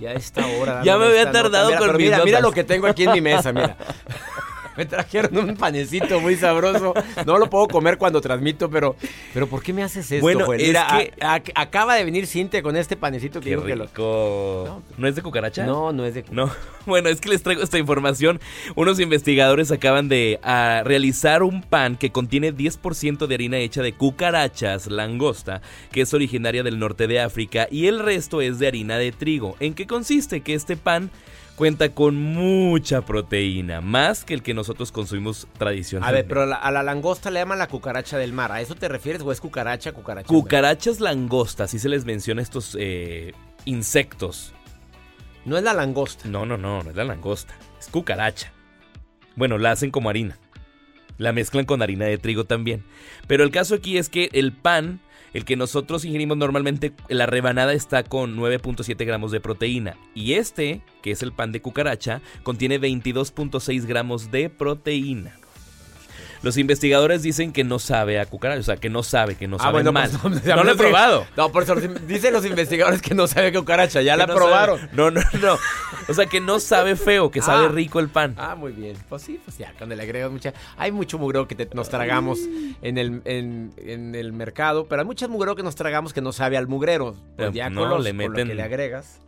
Ya 0.00 0.10
a 0.10 0.12
esta 0.14 0.46
hora. 0.46 0.82
Ya 0.84 0.96
me 0.98 1.06
había 1.06 1.30
tardado 1.30 1.76
con 1.76 1.96
mira, 1.96 2.24
mira 2.24 2.40
lo 2.40 2.52
que 2.52 2.64
tengo 2.64 2.86
aquí 2.86 3.04
en 3.04 3.12
mi 3.12 3.20
mesa, 3.20 3.52
mira. 3.52 3.76
Me 4.76 4.84
trajeron 4.86 5.36
un 5.38 5.56
panecito 5.56 6.20
muy 6.20 6.36
sabroso. 6.36 6.94
No 7.24 7.38
lo 7.38 7.48
puedo 7.50 7.68
comer 7.68 7.98
cuando 7.98 8.20
transmito, 8.20 8.68
pero, 8.70 8.96
pero 9.32 9.46
¿por 9.46 9.62
qué 9.62 9.72
me 9.72 9.82
haces 9.82 10.10
esto, 10.10 10.22
Bueno, 10.22 10.44
Joel? 10.46 10.60
es 10.60 10.66
Mira, 10.68 10.86
que- 10.98 11.12
a- 11.24 11.34
a- 11.34 11.42
acaba 11.62 11.94
de 11.94 12.04
venir 12.04 12.26
Cintia 12.26 12.62
con 12.62 12.76
este 12.76 12.96
panecito 12.96 13.40
que 13.40 13.50
Qué 13.50 13.62
que 13.62 13.76
lo- 13.76 13.86
rico. 13.86 14.82
¿No 14.98 15.06
es 15.08 15.14
de 15.14 15.22
cucaracha? 15.22 15.64
No, 15.66 15.92
no 15.92 16.04
es 16.04 16.14
de 16.14 16.24
No, 16.30 16.50
bueno, 16.86 17.08
es 17.08 17.20
que 17.20 17.28
les 17.28 17.42
traigo 17.42 17.62
esta 17.62 17.78
información. 17.78 18.40
Unos 18.74 19.00
investigadores 19.00 19.70
acaban 19.72 20.08
de 20.08 20.38
ah, 20.42 20.82
realizar 20.84 21.42
un 21.42 21.62
pan 21.62 21.96
que 21.96 22.10
contiene 22.12 22.52
10% 22.54 23.26
de 23.26 23.34
harina 23.34 23.58
hecha 23.58 23.82
de 23.82 23.92
cucarachas 23.94 24.86
langosta, 24.88 25.62
que 25.92 26.02
es 26.02 26.12
originaria 26.14 26.62
del 26.62 26.78
norte 26.78 27.06
de 27.06 27.20
África, 27.20 27.66
y 27.70 27.86
el 27.86 27.98
resto 28.00 28.40
es 28.40 28.58
de 28.58 28.66
harina 28.68 28.98
de 28.98 29.12
trigo. 29.12 29.56
¿En 29.60 29.74
qué 29.74 29.86
consiste? 29.86 30.40
Que 30.42 30.54
este 30.54 30.76
pan 30.76 31.10
cuenta 31.56 31.88
con 31.94 32.14
mucha 32.16 33.00
proteína, 33.02 33.80
más 33.80 34.24
que 34.24 34.34
el 34.34 34.42
que 34.42 34.54
nosotros 34.54 34.92
consumimos 34.92 35.48
A 35.54 35.58
tradicionalmente. 35.58 36.22
ver, 36.22 36.28
pero 36.28 36.42
a 36.42 36.46
la, 36.46 36.56
a 36.56 36.70
la 36.70 36.82
langosta 36.82 37.30
le 37.30 37.40
llaman 37.40 37.58
la 37.58 37.66
cucaracha 37.66 38.18
del 38.18 38.32
mar. 38.32 38.52
¿A 38.52 38.60
eso 38.60 38.74
te 38.74 38.88
refieres 38.88 39.22
o 39.22 39.32
es 39.32 39.40
cucaracha, 39.40 39.92
cucaracha? 39.92 40.28
Cucarachas 40.28 41.00
langostas, 41.00 41.70
así 41.70 41.78
se 41.78 41.88
les 41.88 42.04
menciona 42.04 42.40
a 42.40 42.44
estos 42.44 42.76
eh, 42.78 43.32
insectos. 43.64 44.52
No 45.44 45.56
es 45.56 45.64
la 45.64 45.74
langosta. 45.74 46.28
No, 46.28 46.44
no, 46.46 46.56
no, 46.56 46.82
no 46.82 46.90
es 46.90 46.96
la 46.96 47.04
langosta. 47.04 47.54
Es 47.78 47.88
cucaracha. 47.88 48.52
Bueno, 49.34 49.58
la 49.58 49.70
hacen 49.72 49.90
como 49.90 50.10
harina. 50.10 50.38
La 51.18 51.32
mezclan 51.32 51.64
con 51.64 51.80
harina 51.82 52.04
de 52.04 52.18
trigo 52.18 52.44
también. 52.44 52.84
Pero 53.26 53.44
el 53.44 53.50
caso 53.50 53.74
aquí 53.76 53.96
es 53.96 54.08
que 54.08 54.28
el 54.32 54.52
pan, 54.52 55.00
el 55.32 55.44
que 55.44 55.56
nosotros 55.56 56.04
ingerimos 56.04 56.36
normalmente, 56.36 56.92
la 57.08 57.26
rebanada 57.26 57.72
está 57.72 58.02
con 58.02 58.36
9.7 58.36 59.04
gramos 59.04 59.32
de 59.32 59.40
proteína. 59.40 59.96
Y 60.14 60.34
este, 60.34 60.82
que 61.02 61.10
es 61.10 61.22
el 61.22 61.32
pan 61.32 61.52
de 61.52 61.62
cucaracha, 61.62 62.20
contiene 62.42 62.80
22.6 62.80 63.86
gramos 63.86 64.30
de 64.30 64.50
proteína. 64.50 65.38
Los 66.46 66.56
investigadores 66.58 67.22
dicen 67.22 67.52
que 67.52 67.64
no 67.64 67.80
sabe 67.80 68.20
a 68.20 68.26
cucaracha, 68.26 68.60
o 68.60 68.62
sea, 68.62 68.76
que 68.76 68.88
no 68.88 69.02
sabe, 69.02 69.34
que 69.34 69.48
no 69.48 69.56
Ah, 69.56 69.64
sabe 69.64 69.72
bueno, 69.72 69.90
mal. 69.92 70.08
pues, 70.22 70.44
no 70.46 70.62
lo 70.62 70.70
he 70.72 70.76
probado. 70.76 71.26
No, 71.36 71.50
por 71.50 71.64
eso 71.64 71.74
dicen 71.74 72.32
los 72.32 72.46
investigadores 72.46 73.02
que 73.02 73.14
no 73.16 73.26
sabe 73.26 73.50
qué 73.50 73.58
cucaracha. 73.58 74.00
Ya 74.02 74.16
la 74.16 74.26
no 74.26 74.34
probaron. 74.36 74.78
sabe- 74.78 74.90
No, 74.94 75.10
no, 75.10 75.20
no. 75.42 75.58
O 76.08 76.14
sea, 76.14 76.26
que 76.26 76.40
no 76.40 76.60
sabe 76.60 76.94
feo, 76.94 77.30
que 77.32 77.42
sabe 77.42 77.66
Ah. 77.66 77.70
rico 77.70 77.98
el 77.98 78.08
pan. 78.08 78.34
Ah, 78.38 78.54
muy 78.54 78.70
bien. 78.70 78.96
Pues 79.08 79.22
sí, 79.22 79.40
pues 79.44 79.58
ya, 79.58 79.74
cuando 79.76 79.96
le 79.96 80.02
agregas 80.04 80.30
mucha... 80.30 80.54
Hay 80.76 80.92
mucho 80.92 81.18
mugreo 81.18 81.48
que 81.48 81.56
te- 81.56 81.68
nos 81.74 81.88
tragamos 81.88 82.38
en 82.80 82.96
el, 82.96 83.22
en, 83.24 83.72
en 83.76 84.14
el 84.14 84.32
mercado, 84.32 84.86
pero 84.86 85.02
hay 85.02 85.06
muchas 85.06 85.28
mugreo 85.28 85.56
que 85.56 85.64
nos 85.64 85.74
tragamos 85.74 86.12
que 86.12 86.20
no 86.20 86.32
sabe 86.32 86.56
al 86.56 86.68
mugrero. 86.68 87.16
Pues 87.36 87.52
ya 87.52 87.68
no, 87.70 87.80
con, 87.80 87.90
los- 87.90 88.04
le 88.04 88.10
con 88.10 88.18
lo 88.18 88.28
meten- 88.38 88.46
que 88.48 88.54
le 88.54 88.62
agregas. 88.62 89.20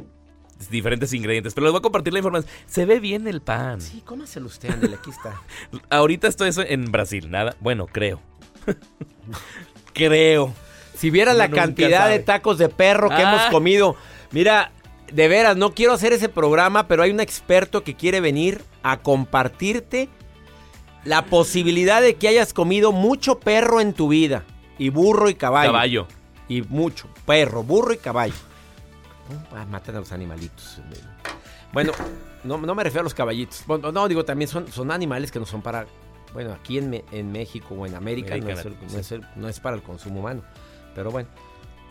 Diferentes 0.70 1.12
ingredientes. 1.12 1.54
Pero 1.54 1.66
les 1.66 1.72
voy 1.72 1.78
a 1.78 1.82
compartir 1.82 2.12
la 2.12 2.18
información. 2.18 2.50
Se 2.66 2.84
ve 2.84 2.98
bien 3.00 3.26
el 3.28 3.40
pan. 3.40 3.80
Sí, 3.80 4.02
cómaselo 4.04 4.46
usted, 4.46 4.70
ándale, 4.70 4.96
aquí 4.96 5.10
está. 5.10 5.40
Ahorita 5.90 6.28
estoy 6.28 6.50
en 6.68 6.90
Brasil, 6.90 7.30
nada. 7.30 7.56
Bueno, 7.60 7.86
creo. 7.86 8.20
creo. 9.92 10.54
Si 10.94 11.10
vieras 11.10 11.36
la 11.36 11.46
Uno 11.46 11.54
cantidad 11.56 12.00
sabe. 12.00 12.12
de 12.18 12.24
tacos 12.24 12.58
de 12.58 12.68
perro 12.68 13.08
que 13.08 13.14
Ah. 13.16 13.32
hemos 13.34 13.42
comido. 13.52 13.96
Mira, 14.32 14.72
de 15.12 15.28
veras, 15.28 15.56
no 15.56 15.74
quiero 15.74 15.92
hacer 15.92 16.12
ese 16.12 16.28
programa, 16.28 16.88
pero 16.88 17.02
hay 17.02 17.10
un 17.10 17.20
experto 17.20 17.82
que 17.84 17.94
quiere 17.94 18.20
venir 18.20 18.62
a 18.82 18.98
compartirte 18.98 20.08
la 21.04 21.24
posibilidad 21.26 22.02
de 22.02 22.14
que 22.16 22.28
hayas 22.28 22.52
comido 22.52 22.92
mucho 22.92 23.38
perro 23.38 23.80
en 23.80 23.92
tu 23.94 24.08
vida. 24.08 24.44
Y 24.76 24.90
burro 24.90 25.28
y 25.30 25.34
caballo. 25.34 25.72
Caballo. 25.72 26.06
Y 26.48 26.62
mucho. 26.62 27.08
Perro, 27.26 27.62
burro 27.62 27.92
y 27.92 27.96
caballo. 27.98 28.34
Ah, 29.54 29.64
matan 29.68 29.96
a 29.96 30.00
los 30.00 30.12
animalitos. 30.12 30.80
Bueno, 31.72 31.92
no, 32.44 32.58
no 32.58 32.74
me 32.74 32.82
refiero 32.84 33.00
a 33.00 33.04
los 33.04 33.14
caballitos. 33.14 33.62
Bueno, 33.66 33.92
no, 33.92 34.08
digo, 34.08 34.24
también 34.24 34.48
son, 34.48 34.70
son 34.72 34.90
animales 34.90 35.30
que 35.30 35.38
no 35.38 35.46
son 35.46 35.62
para... 35.62 35.86
Bueno, 36.32 36.52
aquí 36.52 36.78
en, 36.78 37.02
en 37.10 37.32
México 37.32 37.74
o 37.74 37.86
en 37.86 37.94
América, 37.94 38.36
no, 38.36 38.50
es, 38.50 38.64
no 38.92 38.98
es 38.98 39.12
el- 39.12 39.24
no 39.36 39.48
es 39.48 39.60
para 39.60 39.76
el 39.76 39.82
consumo 39.82 40.20
humano. 40.20 40.42
Pero 40.94 41.10
bueno. 41.10 41.28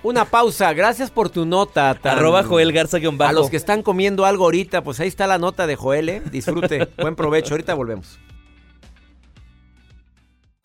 Una 0.03 0.25
pausa. 0.25 0.73
Gracias 0.73 1.09
por 1.09 1.29
tu 1.29 1.45
nota. 1.45 1.95
tan- 1.95 2.17
Arroba 2.17 2.43
Joel 2.43 2.71
Garza 2.71 2.99
bajo. 2.99 3.29
A 3.29 3.31
los 3.33 3.49
que 3.49 3.57
están 3.57 3.81
comiendo 3.81 4.25
algo 4.25 4.43
ahorita, 4.45 4.83
pues 4.83 4.99
ahí 4.99 5.07
está 5.07 5.25
la 5.25 5.39
nota 5.39 5.65
de 5.65 5.75
Joel, 5.75 6.09
¿eh? 6.09 6.21
Disfrute. 6.31 6.87
Buen 7.01 7.15
provecho. 7.15 7.53
Ahorita 7.55 7.73
volvemos. 7.73 8.19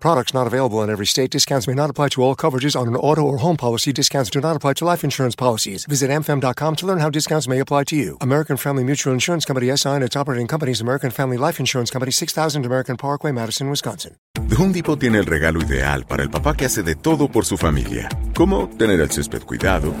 Products 0.00 0.32
not 0.32 0.46
available 0.46 0.82
in 0.82 0.88
every 0.88 1.06
state. 1.06 1.30
Discounts 1.30 1.68
may 1.68 1.74
not 1.74 1.90
apply 1.90 2.08
to 2.08 2.22
all 2.22 2.34
coverages 2.34 2.74
on 2.74 2.88
an 2.88 2.96
auto 2.96 3.20
or 3.20 3.36
home 3.38 3.56
policy. 3.56 3.92
Discounts 3.92 4.30
do 4.30 4.40
not 4.40 4.56
apply 4.56 4.72
to 4.74 4.84
life 4.86 5.04
insurance 5.04 5.36
policies. 5.36 5.84
Visit 5.84 6.10
amfam.com 6.10 6.76
to 6.76 6.86
learn 6.86 6.98
how 6.98 7.10
discounts 7.10 7.46
may 7.46 7.60
apply 7.60 7.84
to 7.84 7.96
you. 7.96 8.16
American 8.20 8.56
Family 8.56 8.82
Mutual 8.82 9.12
Insurance 9.12 9.44
Company 9.44 9.76
SI 9.76 9.90
and 9.90 10.02
its 10.02 10.16
operating 10.16 10.48
companies 10.48 10.80
American 10.80 11.10
Family 11.10 11.36
Life 11.36 11.60
Insurance 11.60 11.90
Company 11.90 12.12
6000 12.12 12.64
American 12.64 12.96
Parkway, 12.96 13.30
Madison, 13.30 13.68
Wisconsin. 13.68 14.16
The 14.48 14.56
Home 14.56 14.72
Depot 14.72 14.98
tiene 14.98 15.18
el 15.18 15.26
regalo 15.26 15.60
ideal 15.60 16.06
para 16.06 16.22
el 16.22 16.30
papá 16.30 16.56
que 16.56 16.64
hace 16.64 16.82
de 16.82 16.94
todo 16.94 17.28
por 17.28 17.44
su 17.44 17.58
familia, 17.58 18.08
como 18.34 18.68
tener 18.68 19.00
el 19.00 19.10
césped 19.10 19.42
cuidado 19.42 19.94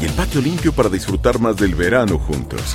y 0.00 0.04
el 0.04 0.12
patio 0.12 0.40
limpio 0.40 0.72
para 0.72 0.88
disfrutar 0.88 1.38
más 1.38 1.56
del 1.56 1.76
verano 1.76 2.18
juntos. 2.18 2.74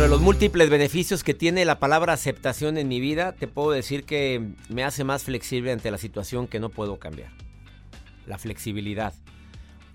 Dentro 0.00 0.14
de 0.14 0.16
los 0.16 0.24
múltiples 0.24 0.70
beneficios 0.70 1.22
que 1.22 1.34
tiene 1.34 1.66
la 1.66 1.78
palabra 1.78 2.14
aceptación 2.14 2.78
en 2.78 2.88
mi 2.88 3.00
vida, 3.00 3.32
te 3.32 3.46
puedo 3.46 3.70
decir 3.70 4.04
que 4.04 4.54
me 4.70 4.82
hace 4.82 5.04
más 5.04 5.24
flexible 5.24 5.72
ante 5.72 5.90
la 5.90 5.98
situación 5.98 6.46
que 6.46 6.58
no 6.58 6.70
puedo 6.70 6.98
cambiar. 6.98 7.30
La 8.24 8.38
flexibilidad. 8.38 9.12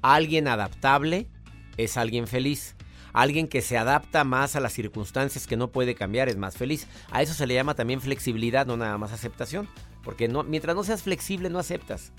Alguien 0.03 0.47
adaptable 0.47 1.27
es 1.77 1.97
alguien 1.97 2.27
feliz. 2.27 2.75
Alguien 3.13 3.47
que 3.47 3.63
se 3.63 3.79
adapta 3.79 4.23
más 4.23 4.55
a 4.55 4.59
las 4.59 4.73
circunstancias 4.73 5.47
que 5.47 5.57
no 5.57 5.71
puede 5.71 5.95
cambiar 5.95 6.29
es 6.29 6.37
más 6.37 6.55
feliz. 6.55 6.85
A 7.09 7.23
eso 7.23 7.33
se 7.33 7.47
le 7.47 7.55
llama 7.55 7.73
también 7.73 7.99
flexibilidad, 7.99 8.67
no 8.67 8.77
nada 8.77 8.99
más 8.99 9.11
aceptación. 9.11 9.67
Porque 10.03 10.27
mientras 10.27 10.75
no 10.75 10.83
seas 10.83 11.01
flexible 11.01 11.49
no 11.49 11.57
aceptas. 11.57 12.11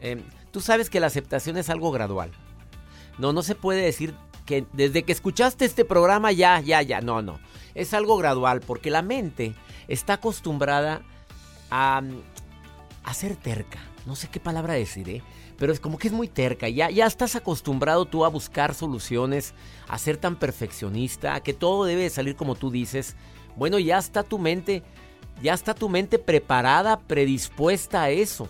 Eh, 0.00 0.22
tú 0.50 0.62
sabes 0.62 0.88
que 0.88 0.98
la 0.98 1.08
aceptación 1.08 1.58
es 1.58 1.68
algo 1.68 1.92
gradual. 1.92 2.30
No, 3.18 3.34
no 3.34 3.42
se 3.42 3.54
puede 3.54 3.82
decir 3.82 4.14
que 4.44 4.66
desde 4.72 5.02
que 5.04 5.12
escuchaste 5.12 5.64
este 5.64 5.84
programa 5.84 6.32
ya, 6.32 6.60
ya, 6.60 6.82
ya. 6.82 7.00
No, 7.00 7.22
no. 7.22 7.40
Es 7.74 7.94
algo 7.94 8.16
gradual 8.16 8.60
porque 8.60 8.90
la 8.90 9.02
mente 9.02 9.54
está 9.88 10.14
acostumbrada 10.14 11.02
a, 11.70 12.02
a 13.04 13.14
ser 13.14 13.36
terca. 13.36 13.78
No 14.06 14.16
sé 14.16 14.28
qué 14.28 14.40
palabra 14.40 14.74
decir, 14.74 15.08
¿eh? 15.08 15.22
pero 15.62 15.72
es 15.72 15.78
como 15.78 15.96
que 15.96 16.08
es 16.08 16.12
muy 16.12 16.26
terca. 16.26 16.68
Ya, 16.68 16.90
ya 16.90 17.06
estás 17.06 17.36
acostumbrado 17.36 18.04
tú 18.04 18.24
a 18.24 18.28
buscar 18.28 18.74
soluciones, 18.74 19.54
a 19.86 19.96
ser 19.96 20.16
tan 20.16 20.34
perfeccionista, 20.34 21.34
a 21.34 21.40
que 21.40 21.54
todo 21.54 21.84
debe 21.84 22.10
salir 22.10 22.34
como 22.34 22.56
tú 22.56 22.70
dices. 22.70 23.14
Bueno, 23.56 23.78
ya 23.78 23.98
está 23.98 24.24
tu 24.24 24.40
mente, 24.40 24.82
ya 25.40 25.54
está 25.54 25.72
tu 25.72 25.88
mente 25.88 26.18
preparada, 26.18 26.98
predispuesta 26.98 28.02
a 28.02 28.10
eso. 28.10 28.48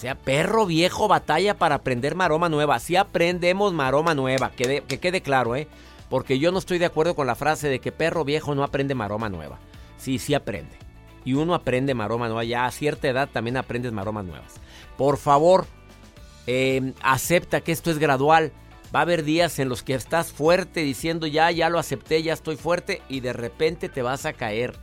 Sea, 0.00 0.14
perro 0.14 0.64
viejo 0.64 1.08
batalla 1.08 1.58
para 1.58 1.74
aprender 1.74 2.14
maroma 2.14 2.48
nueva. 2.48 2.78
Sí 2.78 2.96
aprendemos 2.96 3.74
maroma 3.74 4.14
nueva, 4.14 4.50
que, 4.50 4.82
que 4.88 4.98
quede 4.98 5.20
claro, 5.20 5.56
¿eh? 5.56 5.68
Porque 6.08 6.38
yo 6.38 6.52
no 6.52 6.58
estoy 6.58 6.78
de 6.78 6.86
acuerdo 6.86 7.14
con 7.14 7.26
la 7.26 7.34
frase 7.34 7.68
de 7.68 7.80
que 7.80 7.92
perro 7.92 8.24
viejo 8.24 8.54
no 8.54 8.64
aprende 8.64 8.94
maroma 8.94 9.28
nueva. 9.28 9.58
Sí, 9.98 10.18
sí 10.18 10.32
aprende. 10.32 10.74
Y 11.22 11.34
uno 11.34 11.52
aprende 11.52 11.92
maroma 11.92 12.28
nueva. 12.28 12.44
Ya 12.44 12.64
a 12.64 12.70
cierta 12.70 13.08
edad 13.08 13.28
también 13.30 13.58
aprendes 13.58 13.92
maromas 13.92 14.24
nuevas. 14.24 14.54
Por 14.96 15.18
favor, 15.18 15.66
eh, 16.46 16.94
acepta 17.02 17.60
que 17.60 17.72
esto 17.72 17.90
es 17.90 17.98
gradual. 17.98 18.52
Va 18.96 19.00
a 19.00 19.02
haber 19.02 19.22
días 19.22 19.58
en 19.58 19.68
los 19.68 19.82
que 19.82 19.92
estás 19.92 20.32
fuerte 20.32 20.80
diciendo 20.80 21.26
ya, 21.26 21.50
ya 21.50 21.68
lo 21.68 21.78
acepté, 21.78 22.22
ya 22.22 22.32
estoy 22.32 22.56
fuerte 22.56 23.02
y 23.10 23.20
de 23.20 23.34
repente 23.34 23.90
te 23.90 24.00
vas 24.00 24.24
a 24.24 24.32
caer. 24.32 24.78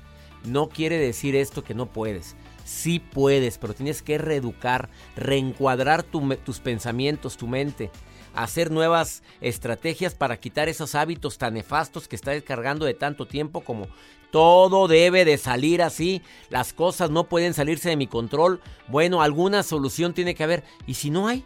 No 0.46 0.70
quiere 0.70 1.00
decir 1.00 1.36
esto 1.36 1.64
que 1.64 1.74
no 1.74 1.88
puedes. 1.88 2.36
Sí 2.68 3.00
puedes, 3.00 3.58
pero 3.58 3.74
tienes 3.74 4.02
que 4.02 4.18
reeducar, 4.18 4.90
reencuadrar 5.16 6.04
tu, 6.04 6.36
tus 6.36 6.60
pensamientos, 6.60 7.38
tu 7.38 7.48
mente, 7.48 7.92
hacer 8.34 8.72
nuevas 8.72 9.24
estrategias 9.40 10.16
para 10.16 10.38
quitar 10.38 10.68
esos 10.68 10.94
hábitos 10.94 11.38
tan 11.38 11.54
nefastos 11.54 12.10
que 12.10 12.18
estás 12.18 12.34
descargando 12.34 12.86
de 12.86 12.94
tanto 12.94 13.26
tiempo 13.26 13.62
como 13.62 13.88
todo 14.32 14.90
debe 14.90 15.24
de 15.24 15.38
salir 15.38 15.82
así, 15.82 16.22
las 16.50 16.74
cosas 16.74 17.10
no 17.10 17.30
pueden 17.30 17.54
salirse 17.54 17.88
de 17.88 17.96
mi 17.96 18.08
control. 18.08 18.60
Bueno, 18.90 19.22
alguna 19.22 19.64
solución 19.64 20.14
tiene 20.14 20.36
que 20.36 20.44
haber. 20.44 20.66
¿Y 20.86 20.96
si 20.96 21.10
no 21.10 21.30
hay? 21.30 21.46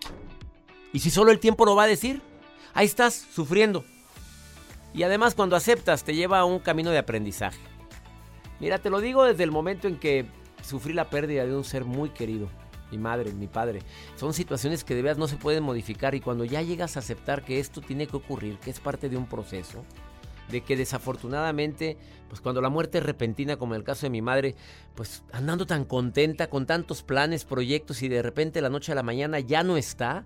¿Y 0.92 1.02
si 1.02 1.12
solo 1.12 1.32
el 1.32 1.40
tiempo 1.40 1.66
lo 1.66 1.76
va 1.76 1.84
a 1.84 1.88
decir? 1.88 2.24
Ahí 2.74 2.88
estás, 2.88 3.14
sufriendo. 3.14 3.86
Y 4.96 5.04
además 5.04 5.36
cuando 5.36 5.56
aceptas 5.56 6.04
te 6.04 6.16
lleva 6.16 6.40
a 6.40 6.46
un 6.46 6.58
camino 6.58 6.90
de 6.90 6.98
aprendizaje. 6.98 7.60
Mira, 8.60 8.80
te 8.80 8.90
lo 8.90 9.00
digo 9.02 9.24
desde 9.24 9.44
el 9.44 9.52
momento 9.52 9.88
en 9.88 9.98
que 9.98 10.26
sufrí 10.62 10.94
la 10.94 11.10
pérdida 11.10 11.46
de 11.46 11.56
un 11.56 11.64
ser 11.64 11.86
muy 11.86 12.10
querido. 12.10 12.50
Mi 12.92 12.98
madre, 12.98 13.32
mi 13.32 13.48
padre. 13.48 13.80
Son 14.18 14.34
situaciones 14.34 14.84
que 14.84 14.96
de 14.96 15.02
veras 15.02 15.18
no 15.18 15.28
se 15.28 15.38
pueden 15.38 15.64
modificar 15.64 16.14
y 16.14 16.20
cuando 16.20 16.44
ya 16.44 16.62
llegas 16.62 16.98
a 16.98 17.00
aceptar 17.00 17.46
que 17.46 17.60
esto 17.60 17.80
tiene 17.80 18.06
que 18.06 18.18
ocurrir, 18.18 18.58
que 18.60 18.70
es 18.70 18.82
parte 18.82 19.08
de 19.08 19.16
un 19.16 19.28
proceso, 19.28 19.86
de 20.50 20.62
que 20.62 20.76
desafortunadamente, 20.76 21.98
pues 22.28 22.42
cuando 22.42 22.60
la 22.62 22.70
muerte 22.70 22.98
es 22.98 23.06
repentina, 23.06 23.56
como 23.56 23.74
en 23.76 23.80
el 23.80 23.86
caso 23.86 24.06
de 24.06 24.10
mi 24.10 24.22
madre, 24.22 24.56
pues 24.94 25.24
andando 25.32 25.66
tan 25.66 25.86
contenta 25.86 26.50
con 26.50 26.66
tantos 26.66 27.02
planes, 27.02 27.46
proyectos 27.46 28.02
y 28.02 28.10
de 28.10 28.22
repente 28.22 28.62
la 28.62 28.70
noche 28.70 28.92
a 28.92 28.96
la 28.96 29.04
mañana 29.04 29.40
ya 29.40 29.64
no 29.64 29.78
está, 29.78 30.26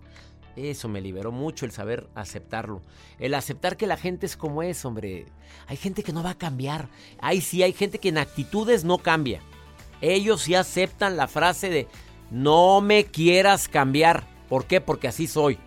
eso 0.56 0.88
me 0.88 1.02
liberó 1.02 1.32
mucho 1.32 1.66
el 1.66 1.72
saber 1.72 2.08
aceptarlo. 2.16 2.82
El 3.20 3.34
aceptar 3.34 3.78
que 3.78 3.88
la 3.88 3.98
gente 3.98 4.26
es 4.26 4.38
como 4.38 4.64
es, 4.64 4.86
hombre. 4.86 5.26
Hay 5.68 5.78
gente 5.78 6.02
que 6.02 6.14
no 6.14 6.24
va 6.24 6.32
a 6.32 6.38
cambiar. 6.38 6.90
Ahí 7.20 7.42
sí, 7.42 7.62
hay 7.62 7.74
gente 7.74 8.00
que 8.00 8.10
en 8.10 8.18
actitudes 8.18 8.84
no 8.84 8.98
cambia. 8.98 9.42
Ellos 10.02 10.42
sí 10.42 10.56
aceptan 10.56 11.18
la 11.18 11.28
frase 11.28 11.70
de 11.70 11.88
no 12.32 12.82
me 12.82 13.06
quieras 13.06 13.68
cambiar. 13.68 14.24
¿Por 14.50 14.66
qué? 14.66 14.82
Porque 14.82 15.08
así 15.08 15.28
soy. 15.28 15.58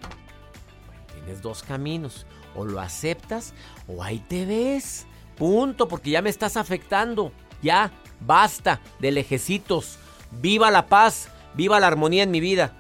Tienes 1.14 1.42
dos 1.42 1.62
caminos. 1.62 2.26
O 2.54 2.64
lo 2.64 2.80
aceptas 2.80 3.54
o 3.86 4.02
ahí 4.02 4.18
te 4.18 4.44
ves. 4.44 5.06
Punto, 5.36 5.86
porque 5.86 6.10
ya 6.10 6.22
me 6.22 6.30
estás 6.30 6.56
afectando. 6.56 7.32
Ya, 7.62 7.92
basta 8.20 8.80
de 8.98 9.12
lejecitos. 9.12 9.98
Viva 10.30 10.70
la 10.70 10.86
paz, 10.86 11.30
viva 11.54 11.78
la 11.80 11.86
armonía 11.86 12.22
en 12.24 12.30
mi 12.30 12.40
vida. 12.40 12.72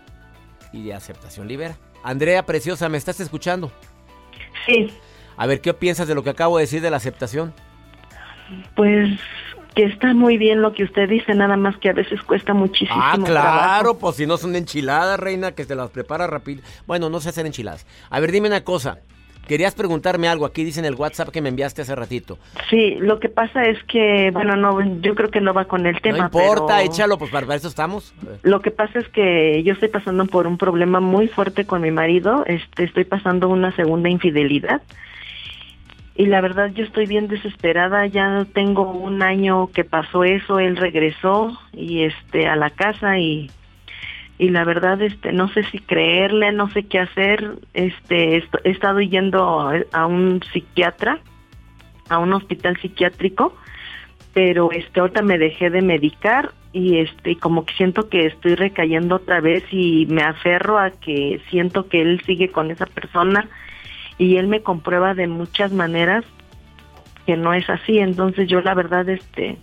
Y 0.72 0.82
de 0.82 0.94
aceptación 0.94 1.48
libera. 1.48 1.76
Andrea 2.02 2.44
Preciosa, 2.44 2.88
¿me 2.88 2.98
estás 2.98 3.20
escuchando? 3.20 3.72
Sí. 4.66 4.92
A 5.36 5.46
ver, 5.46 5.60
¿qué 5.60 5.72
piensas 5.72 6.08
de 6.08 6.14
lo 6.14 6.22
que 6.22 6.30
acabo 6.30 6.58
de 6.58 6.64
decir 6.64 6.80
de 6.80 6.90
la 6.90 6.96
aceptación? 6.96 7.54
Pues 8.74 9.18
que 9.78 9.84
está 9.84 10.12
muy 10.12 10.38
bien 10.38 10.60
lo 10.60 10.72
que 10.72 10.82
usted 10.82 11.08
dice, 11.08 11.36
nada 11.36 11.56
más 11.56 11.76
que 11.76 11.88
a 11.88 11.92
veces 11.92 12.20
cuesta 12.22 12.52
muchísimo. 12.52 13.00
Ah, 13.00 13.12
claro, 13.14 13.30
trabajo. 13.30 13.98
pues 13.98 14.16
si 14.16 14.26
no 14.26 14.36
son 14.36 14.56
enchiladas, 14.56 15.20
reina, 15.20 15.52
que 15.52 15.64
te 15.64 15.76
las 15.76 15.88
prepara 15.90 16.26
rápido. 16.26 16.62
Bueno, 16.88 17.08
no 17.08 17.20
sé 17.20 17.28
hacer 17.28 17.46
enchiladas. 17.46 17.86
A 18.10 18.18
ver, 18.18 18.32
dime 18.32 18.48
una 18.48 18.64
cosa. 18.64 18.98
Querías 19.46 19.76
preguntarme 19.76 20.26
algo, 20.26 20.46
aquí 20.46 20.64
dice 20.64 20.80
en 20.80 20.86
el 20.86 20.96
WhatsApp 20.96 21.28
que 21.28 21.40
me 21.40 21.50
enviaste 21.50 21.82
hace 21.82 21.94
ratito. 21.94 22.38
Sí, 22.68 22.96
lo 22.96 23.20
que 23.20 23.28
pasa 23.28 23.62
es 23.66 23.78
que, 23.84 24.32
bueno, 24.32 24.56
no, 24.56 24.80
yo 25.00 25.14
creo 25.14 25.30
que 25.30 25.40
no 25.40 25.54
va 25.54 25.66
con 25.66 25.86
el 25.86 26.00
tema. 26.00 26.18
no 26.18 26.24
importa, 26.24 26.78
pero 26.78 26.92
échalo, 26.92 27.16
pues 27.16 27.30
para 27.30 27.54
eso 27.54 27.68
estamos. 27.68 28.12
Lo 28.42 28.60
que 28.60 28.72
pasa 28.72 28.98
es 28.98 29.08
que 29.10 29.62
yo 29.62 29.74
estoy 29.74 29.90
pasando 29.90 30.26
por 30.26 30.48
un 30.48 30.58
problema 30.58 30.98
muy 30.98 31.28
fuerte 31.28 31.66
con 31.66 31.82
mi 31.82 31.92
marido. 31.92 32.42
Este, 32.46 32.82
estoy 32.82 33.04
pasando 33.04 33.48
una 33.48 33.70
segunda 33.76 34.08
infidelidad. 34.08 34.82
Y 36.18 36.26
la 36.26 36.40
verdad 36.40 36.70
yo 36.74 36.82
estoy 36.84 37.06
bien 37.06 37.28
desesperada, 37.28 38.04
ya 38.06 38.44
tengo 38.52 38.90
un 38.90 39.22
año 39.22 39.68
que 39.72 39.84
pasó 39.84 40.24
eso, 40.24 40.58
él 40.58 40.76
regresó 40.76 41.56
y 41.72 42.02
este 42.02 42.48
a 42.48 42.56
la 42.56 42.70
casa 42.70 43.18
y 43.18 43.50
y 44.36 44.50
la 44.50 44.64
verdad 44.64 45.00
este 45.00 45.32
no 45.32 45.48
sé 45.48 45.62
si 45.70 45.78
creerle, 45.78 46.50
no 46.52 46.68
sé 46.70 46.82
qué 46.82 46.98
hacer. 46.98 47.52
Este 47.72 48.36
est- 48.36 48.54
he 48.64 48.70
estado 48.70 49.00
yendo 49.00 49.60
a- 49.92 50.06
un 50.06 50.40
psiquiatra, 50.52 51.20
a 52.08 52.18
un 52.18 52.32
hospital 52.32 52.76
psiquiátrico, 52.78 53.54
pero 54.34 54.70
este 54.72 54.98
ahorita 54.98 55.22
me 55.22 55.38
dejé 55.38 55.70
de 55.70 55.82
medicar 55.82 56.50
y 56.72 56.98
este 56.98 57.36
como 57.36 57.64
que 57.64 57.74
siento 57.74 58.08
que 58.08 58.26
estoy 58.26 58.56
recayendo 58.56 59.14
otra 59.16 59.40
vez 59.40 59.62
y 59.70 60.06
me 60.06 60.22
aferro 60.22 60.78
a 60.78 60.90
que 60.90 61.40
siento 61.48 61.88
que 61.88 62.00
él 62.02 62.20
sigue 62.26 62.48
con 62.50 62.72
esa 62.72 62.86
persona 62.86 63.48
y 64.18 64.36
él 64.36 64.48
me 64.48 64.62
comprueba 64.62 65.14
de 65.14 65.26
muchas 65.26 65.72
maneras 65.72 66.24
que 67.26 67.36
no 67.36 67.54
es 67.54 67.68
así, 67.70 67.98
entonces 67.98 68.48
yo 68.48 68.60
la 68.60 68.74
verdad 68.74 69.08
este 69.08 69.56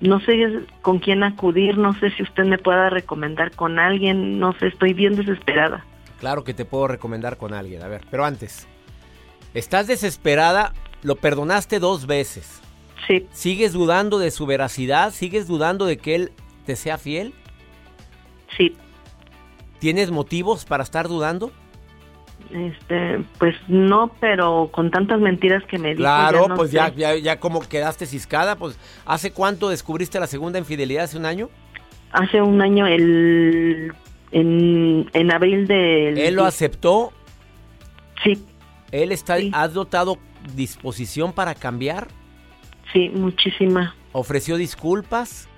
no 0.00 0.20
sé 0.20 0.60
con 0.82 0.98
quién 1.00 1.24
acudir, 1.24 1.76
no 1.76 1.92
sé 1.98 2.10
si 2.12 2.22
usted 2.22 2.44
me 2.44 2.58
pueda 2.58 2.88
recomendar 2.88 3.50
con 3.52 3.78
alguien, 3.78 4.38
no 4.38 4.52
sé, 4.54 4.68
estoy 4.68 4.94
bien 4.94 5.16
desesperada. 5.16 5.84
Claro 6.20 6.44
que 6.44 6.54
te 6.54 6.64
puedo 6.64 6.88
recomendar 6.88 7.36
con 7.36 7.52
alguien. 7.52 7.82
A 7.82 7.88
ver, 7.88 8.02
pero 8.10 8.24
antes. 8.24 8.66
Estás 9.54 9.86
desesperada, 9.86 10.72
lo 11.02 11.16
perdonaste 11.16 11.78
dos 11.78 12.06
veces. 12.06 12.60
Sí. 13.06 13.26
¿Sigues 13.32 13.72
dudando 13.72 14.18
de 14.18 14.30
su 14.30 14.46
veracidad? 14.46 15.12
¿Sigues 15.12 15.48
dudando 15.48 15.86
de 15.86 15.96
que 15.96 16.14
él 16.14 16.32
te 16.66 16.76
sea 16.76 16.98
fiel? 16.98 17.32
Sí. 18.56 18.76
¿Tienes 19.78 20.10
motivos 20.10 20.64
para 20.64 20.82
estar 20.82 21.08
dudando? 21.08 21.52
Este, 22.50 23.22
pues 23.38 23.54
no, 23.68 24.10
pero 24.20 24.70
con 24.72 24.90
tantas 24.90 25.20
mentiras 25.20 25.62
que 25.64 25.78
me 25.78 25.90
dijo, 25.90 25.98
Claro, 25.98 26.48
no 26.48 26.56
pues 26.56 26.72
ya, 26.72 26.88
ya, 26.94 27.14
ya 27.16 27.38
como 27.38 27.60
quedaste 27.60 28.06
ciscada, 28.06 28.56
pues 28.56 28.78
¿hace 29.04 29.32
cuánto 29.32 29.68
descubriste 29.68 30.18
la 30.18 30.26
segunda 30.26 30.58
infidelidad? 30.58 31.04
¿Hace 31.04 31.18
un 31.18 31.26
año? 31.26 31.50
Hace 32.12 32.40
un 32.40 32.62
año, 32.62 32.86
el, 32.86 33.92
en, 34.30 35.10
en 35.12 35.32
abril 35.32 35.66
del... 35.66 36.16
¿Él 36.16 36.34
lo 36.34 36.46
aceptó? 36.46 37.12
Sí. 38.24 38.42
¿Él 38.92 39.12
está, 39.12 39.36
has 39.52 39.74
notado 39.74 40.16
disposición 40.54 41.34
para 41.34 41.54
cambiar? 41.54 42.08
Sí, 42.92 43.10
muchísima. 43.10 43.94
¿Ofreció 44.12 44.56
disculpas? 44.56 45.48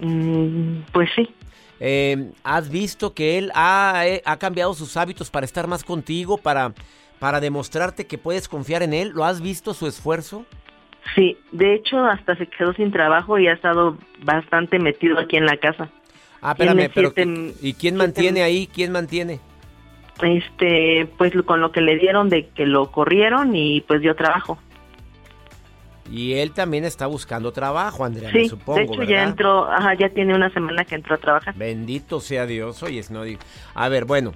Mm, 0.00 0.80
pues 0.92 1.08
sí. 1.16 1.28
Eh, 1.80 2.30
¿Has 2.44 2.70
visto 2.70 3.14
que 3.14 3.38
él 3.38 3.50
ha, 3.54 4.04
eh, 4.06 4.22
ha, 4.24 4.38
cambiado 4.38 4.74
sus 4.74 4.96
hábitos 4.96 5.30
para 5.30 5.44
estar 5.44 5.66
más 5.66 5.84
contigo, 5.84 6.38
para, 6.38 6.72
para 7.18 7.40
demostrarte 7.40 8.06
que 8.06 8.18
puedes 8.18 8.48
confiar 8.48 8.82
en 8.82 8.94
él? 8.94 9.10
¿Lo 9.14 9.24
has 9.24 9.40
visto 9.40 9.74
su 9.74 9.86
esfuerzo? 9.86 10.46
Sí, 11.14 11.36
de 11.52 11.74
hecho 11.74 12.04
hasta 12.04 12.36
se 12.36 12.46
quedó 12.46 12.72
sin 12.72 12.90
trabajo 12.90 13.38
y 13.38 13.46
ha 13.46 13.52
estado 13.52 13.98
bastante 14.22 14.78
metido 14.78 15.18
aquí 15.18 15.36
en 15.36 15.46
la 15.46 15.56
casa. 15.56 15.90
Ah, 16.40 16.52
espérame, 16.52 16.90
pero 16.94 17.12
¿y 17.62 17.74
quién 17.74 17.96
mantiene 17.96 18.42
ahí? 18.42 18.68
¿Quién 18.72 18.92
mantiene? 18.92 19.40
Este, 20.22 21.08
pues 21.18 21.32
con 21.44 21.60
lo 21.60 21.72
que 21.72 21.80
le 21.80 21.98
dieron 21.98 22.28
de 22.28 22.48
que 22.48 22.66
lo 22.66 22.90
corrieron 22.90 23.56
y 23.56 23.80
pues 23.82 24.00
dio 24.00 24.14
trabajo. 24.14 24.58
Y 26.10 26.34
él 26.34 26.52
también 26.52 26.84
está 26.84 27.06
buscando 27.06 27.52
trabajo, 27.52 28.04
Andrea, 28.04 28.30
sí, 28.30 28.48
supongo. 28.48 28.78
De 28.78 28.84
hecho, 28.84 29.02
ya 29.04 29.22
entró, 29.22 29.70
ajá, 29.70 29.94
ya 29.94 30.08
tiene 30.10 30.34
una 30.34 30.50
semana 30.52 30.84
que 30.84 30.94
entró 30.94 31.14
a 31.14 31.18
trabajar. 31.18 31.54
Bendito 31.54 32.20
sea 32.20 32.46
Dios, 32.46 32.82
oye, 32.82 33.02
no 33.10 33.22
digo. 33.22 33.40
A 33.74 33.88
ver, 33.88 34.04
bueno, 34.04 34.32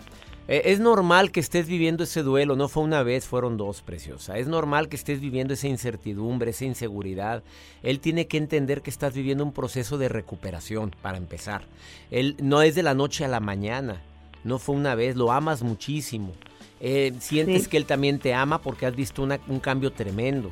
eh, 0.49 0.63
es 0.73 0.81
normal 0.81 1.31
que 1.31 1.41
estés 1.41 1.69
viviendo 1.69 2.05
ese 2.05 2.23
duelo, 2.23 2.57
no 2.57 2.69
fue 2.69 2.83
una 2.83 3.03
vez, 3.03 3.27
fueron 3.27 3.59
dos, 3.59 3.83
preciosa. 3.83 4.39
Es 4.39 4.49
normal 4.49 4.89
que 4.89 4.97
estés 4.97 5.21
viviendo 5.21 5.53
esa 5.53 5.69
incertidumbre, 5.69 6.51
esa 6.51 6.65
inseguridad. 6.65 7.43
Él 7.83 8.01
tiene 8.01 8.27
que 8.27 8.39
entender 8.39 8.81
que 8.81 8.89
estás 8.89 9.13
viviendo 9.13 9.45
un 9.45 9.53
proceso 9.53 9.99
de 9.99 10.09
recuperación, 10.09 10.95
para 11.03 11.19
empezar. 11.19 11.63
Él 12.11 12.35
no 12.41 12.63
es 12.63 12.75
de 12.75 12.83
la 12.83 12.95
noche 12.95 13.27
a 13.27 13.29
la 13.29 13.41
mañana, 13.41 14.01
no 14.43 14.59
fue 14.59 14.75
una 14.75 14.95
vez, 14.95 15.17
lo 15.17 15.33
amas 15.33 15.63
muchísimo. 15.63 16.33
Eh, 16.81 17.13
sientes 17.19 17.69
que 17.69 17.77
él 17.77 17.85
también 17.85 18.19
te 18.19 18.33
ama 18.33 18.63
porque 18.63 18.87
has 18.87 18.97
visto 18.97 19.23
un 19.23 19.61
cambio 19.61 19.93
tremendo. 19.93 20.49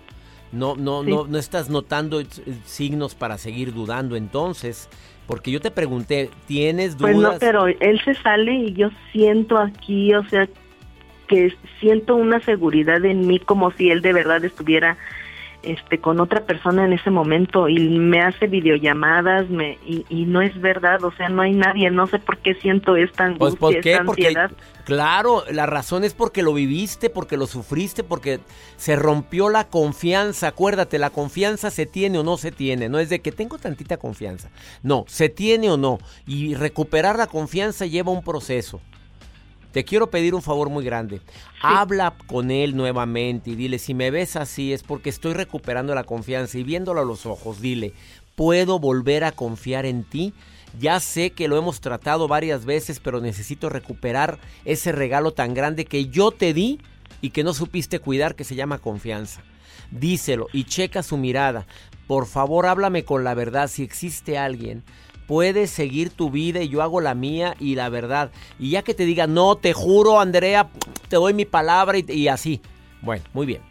No, 0.53 0.77
no, 0.77 1.03
no, 1.03 1.27
no 1.27 1.39
estás 1.39 1.69
notando 1.69 2.23
signos 2.65 3.15
para 3.15 3.39
seguir 3.39 3.75
dudando 3.75 4.17
entonces. 4.17 4.89
Porque 5.27 5.51
yo 5.51 5.61
te 5.61 5.71
pregunté, 5.71 6.31
¿tienes 6.47 6.97
dudas? 6.97 7.15
Pues 7.15 7.17
no, 7.17 7.39
pero 7.41 7.67
él 7.67 8.01
se 8.05 8.15
sale 8.15 8.55
y 8.55 8.73
yo 8.75 8.91
siento 9.13 9.59
aquí, 9.59 10.15
o 10.15 10.25
sea, 10.29 10.49
que 11.27 11.53
siento 11.81 12.15
una 12.15 12.41
seguridad 12.41 13.05
en 13.05 13.27
mí 13.27 13.41
como 13.41 13.73
si 13.73 13.91
él 13.91 14.03
de 14.03 14.13
verdad 14.13 14.45
estuviera 14.45 14.97
este 15.67 15.99
con 15.99 16.21
otra 16.21 16.45
persona 16.45 16.85
en 16.85 16.93
ese 16.93 17.11
momento 17.11 17.69
y 17.69 17.99
me 17.99 18.21
hace 18.21 18.47
videollamadas 18.47 19.49
me 19.51 19.79
y, 19.85 20.25
no 20.27 20.43
es 20.43 20.59
verdad, 20.61 21.03
o 21.05 21.13
sea, 21.13 21.29
no 21.29 21.43
hay 21.43 21.53
nadie, 21.53 21.91
no 21.91 22.07
sé 22.07 22.19
por 22.19 22.39
qué 22.39 22.55
siento 22.55 22.97
esta 22.97 23.35
pues, 23.39 23.55
angustia, 23.55 24.03
pues 24.05 24.19
ansiedad. 24.19 24.51
claro, 24.85 25.45
la 25.51 25.67
razón 25.67 26.05
es 26.05 26.15
porque 26.15 26.43
lo 26.43 26.53
viviste, 26.53 27.11
porque 27.11 27.37
lo 27.37 27.47
sufriste, 27.47 28.03
porque 28.05 28.41
se 28.77 28.97
rompió 28.97 29.49
la 29.49 29.69
confianza. 29.69 30.49
Acuérdate, 30.49 30.99
la 30.99 31.11
confianza 31.11 31.71
se 31.71 31.87
tiene 31.87 32.19
o 32.19 32.25
no 32.25 32.37
se 32.37 32.53
tiene, 32.53 32.89
no 32.89 32.99
es 32.99 33.09
de 33.09 33.21
que 33.21 33.33
tengo 33.33 33.59
tantita 33.59 33.97
confianza. 33.97 34.51
No, 34.83 35.05
se 35.09 35.29
tiene 35.29 35.71
o 35.71 35.77
no 35.77 35.99
y 36.27 36.55
recuperar 36.55 37.17
la 37.17 37.27
confianza 37.27 37.87
lleva 37.87 38.13
un 38.13 38.23
proceso. 38.23 38.81
Te 39.77 39.85
quiero 39.85 40.09
pedir 40.09 40.35
un 40.35 40.41
favor 40.41 40.71
muy 40.71 40.87
grande. 40.87 41.21
Habla 41.61 42.15
con 42.29 42.51
él 42.51 42.75
nuevamente 42.75 43.51
y 43.51 43.57
dile, 43.57 43.79
si 43.79 43.93
me 43.93 44.11
ves 44.11 44.35
así 44.35 44.73
es 44.73 44.83
porque 44.83 45.11
estoy 45.11 45.35
recuperando 45.35 45.95
la 45.95 46.05
confianza 46.05 46.57
y 46.57 46.63
viéndolo 46.63 47.03
a 47.03 47.05
los 47.05 47.27
ojos, 47.27 47.61
dile, 47.61 47.93
¿puedo 48.37 48.79
volver 48.79 49.23
a 49.23 49.33
confiar 49.33 49.85
en 49.85 50.05
ti? 50.05 50.33
Ya 50.81 50.99
sé 50.99 51.33
que 51.33 51.47
lo 51.47 51.59
hemos 51.59 51.83
tratado 51.83 52.27
varias 52.27 52.65
veces, 52.65 53.01
pero 53.01 53.21
necesito 53.21 53.69
recuperar 53.69 54.39
ese 54.65 54.93
regalo 54.93 55.35
tan 55.35 55.53
grande 55.53 55.85
que 55.85 56.07
yo 56.07 56.31
te 56.31 56.55
di 56.55 56.81
y 57.21 57.29
que 57.29 57.45
no 57.45 57.53
supiste 57.53 57.99
cuidar, 57.99 58.35
que 58.35 58.45
se 58.45 58.55
llama 58.55 58.79
confianza. 58.79 59.43
Díselo 59.91 60.47
y 60.55 60.65
checa 60.65 61.03
su 61.03 61.19
mirada. 61.19 61.67
Por 62.07 62.25
favor, 62.25 62.65
háblame 62.65 63.05
con 63.05 63.25
la 63.25 63.35
verdad. 63.35 63.69
Si 63.69 63.83
existe 63.83 64.39
alguien 64.39 64.85
puedes 65.27 65.71
seguir 65.71 66.11
tu 66.11 66.31
vida 66.31 66.63
y 66.63 66.69
yo 66.69 66.83
hago 66.83 67.01
la 67.01 67.15
mía 67.15 67.57
y 67.59 67.75
la 67.75 67.89
verdad. 67.89 68.31
Y 68.59 68.71
ya 68.71 68.83
que 68.83 68.95
te 68.95 69.05
diga, 69.05 69.27
no, 69.27 69.57
te 69.57 69.73
juro, 69.73 70.21
Andrea, 70.21 70.71
te 71.09 71.17
doy 71.17 71.35
mi 71.35 71.45
palabra 71.45 71.99
y, 71.99 72.29
así. 72.29 72.61
Bueno, 73.03 73.25
muy 73.33 73.47
bien. 73.47 73.63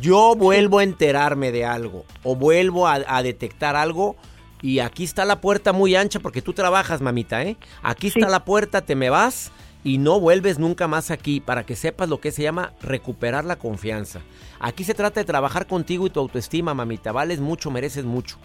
Yo 0.00 0.34
vuelvo 0.34 0.80
a 0.80 0.84
enterarme 0.84 1.52
de 1.52 1.64
algo 1.64 2.04
o 2.24 2.34
vuelvo 2.34 2.88
a, 2.88 3.22
detectar 3.22 3.76
algo 3.76 4.16
y 4.60 4.80
aquí 4.80 5.04
está 5.04 5.24
la 5.24 5.40
puerta 5.40 5.72
muy 5.72 5.94
ancha 5.94 6.18
porque 6.18 6.42
tú 6.42 6.52
trabajas, 6.52 7.00
mamita, 7.00 7.42
¿eh? 7.44 7.56
Aquí 7.82 8.08
está 8.08 8.28
la 8.28 8.44
puerta, 8.44 8.80
te 8.80 8.96
me 8.96 9.10
vas 9.10 9.52
y 9.84 9.98
no 9.98 10.18
vuelves 10.18 10.58
nunca 10.58 10.88
más 10.88 11.12
aquí 11.12 11.38
para 11.38 11.64
que 11.64 11.76
sepas 11.76 12.08
lo 12.08 12.20
que 12.20 12.32
se 12.32 12.42
llama 12.42 12.72
recuperar 12.82 13.44
la 13.44 13.56
confianza. 13.56 14.22
Aquí 14.58 14.82
se 14.82 14.94
trata 14.94 15.20
de 15.20 15.24
trabajar 15.24 15.68
contigo 15.68 16.06
y 16.06 16.10
tu 16.10 16.18
autoestima, 16.18 16.74
mamita. 16.74 17.12
Vales 17.12 17.38
mucho, 17.38 17.70
mereces 17.70 18.04
mucho. 18.04 18.38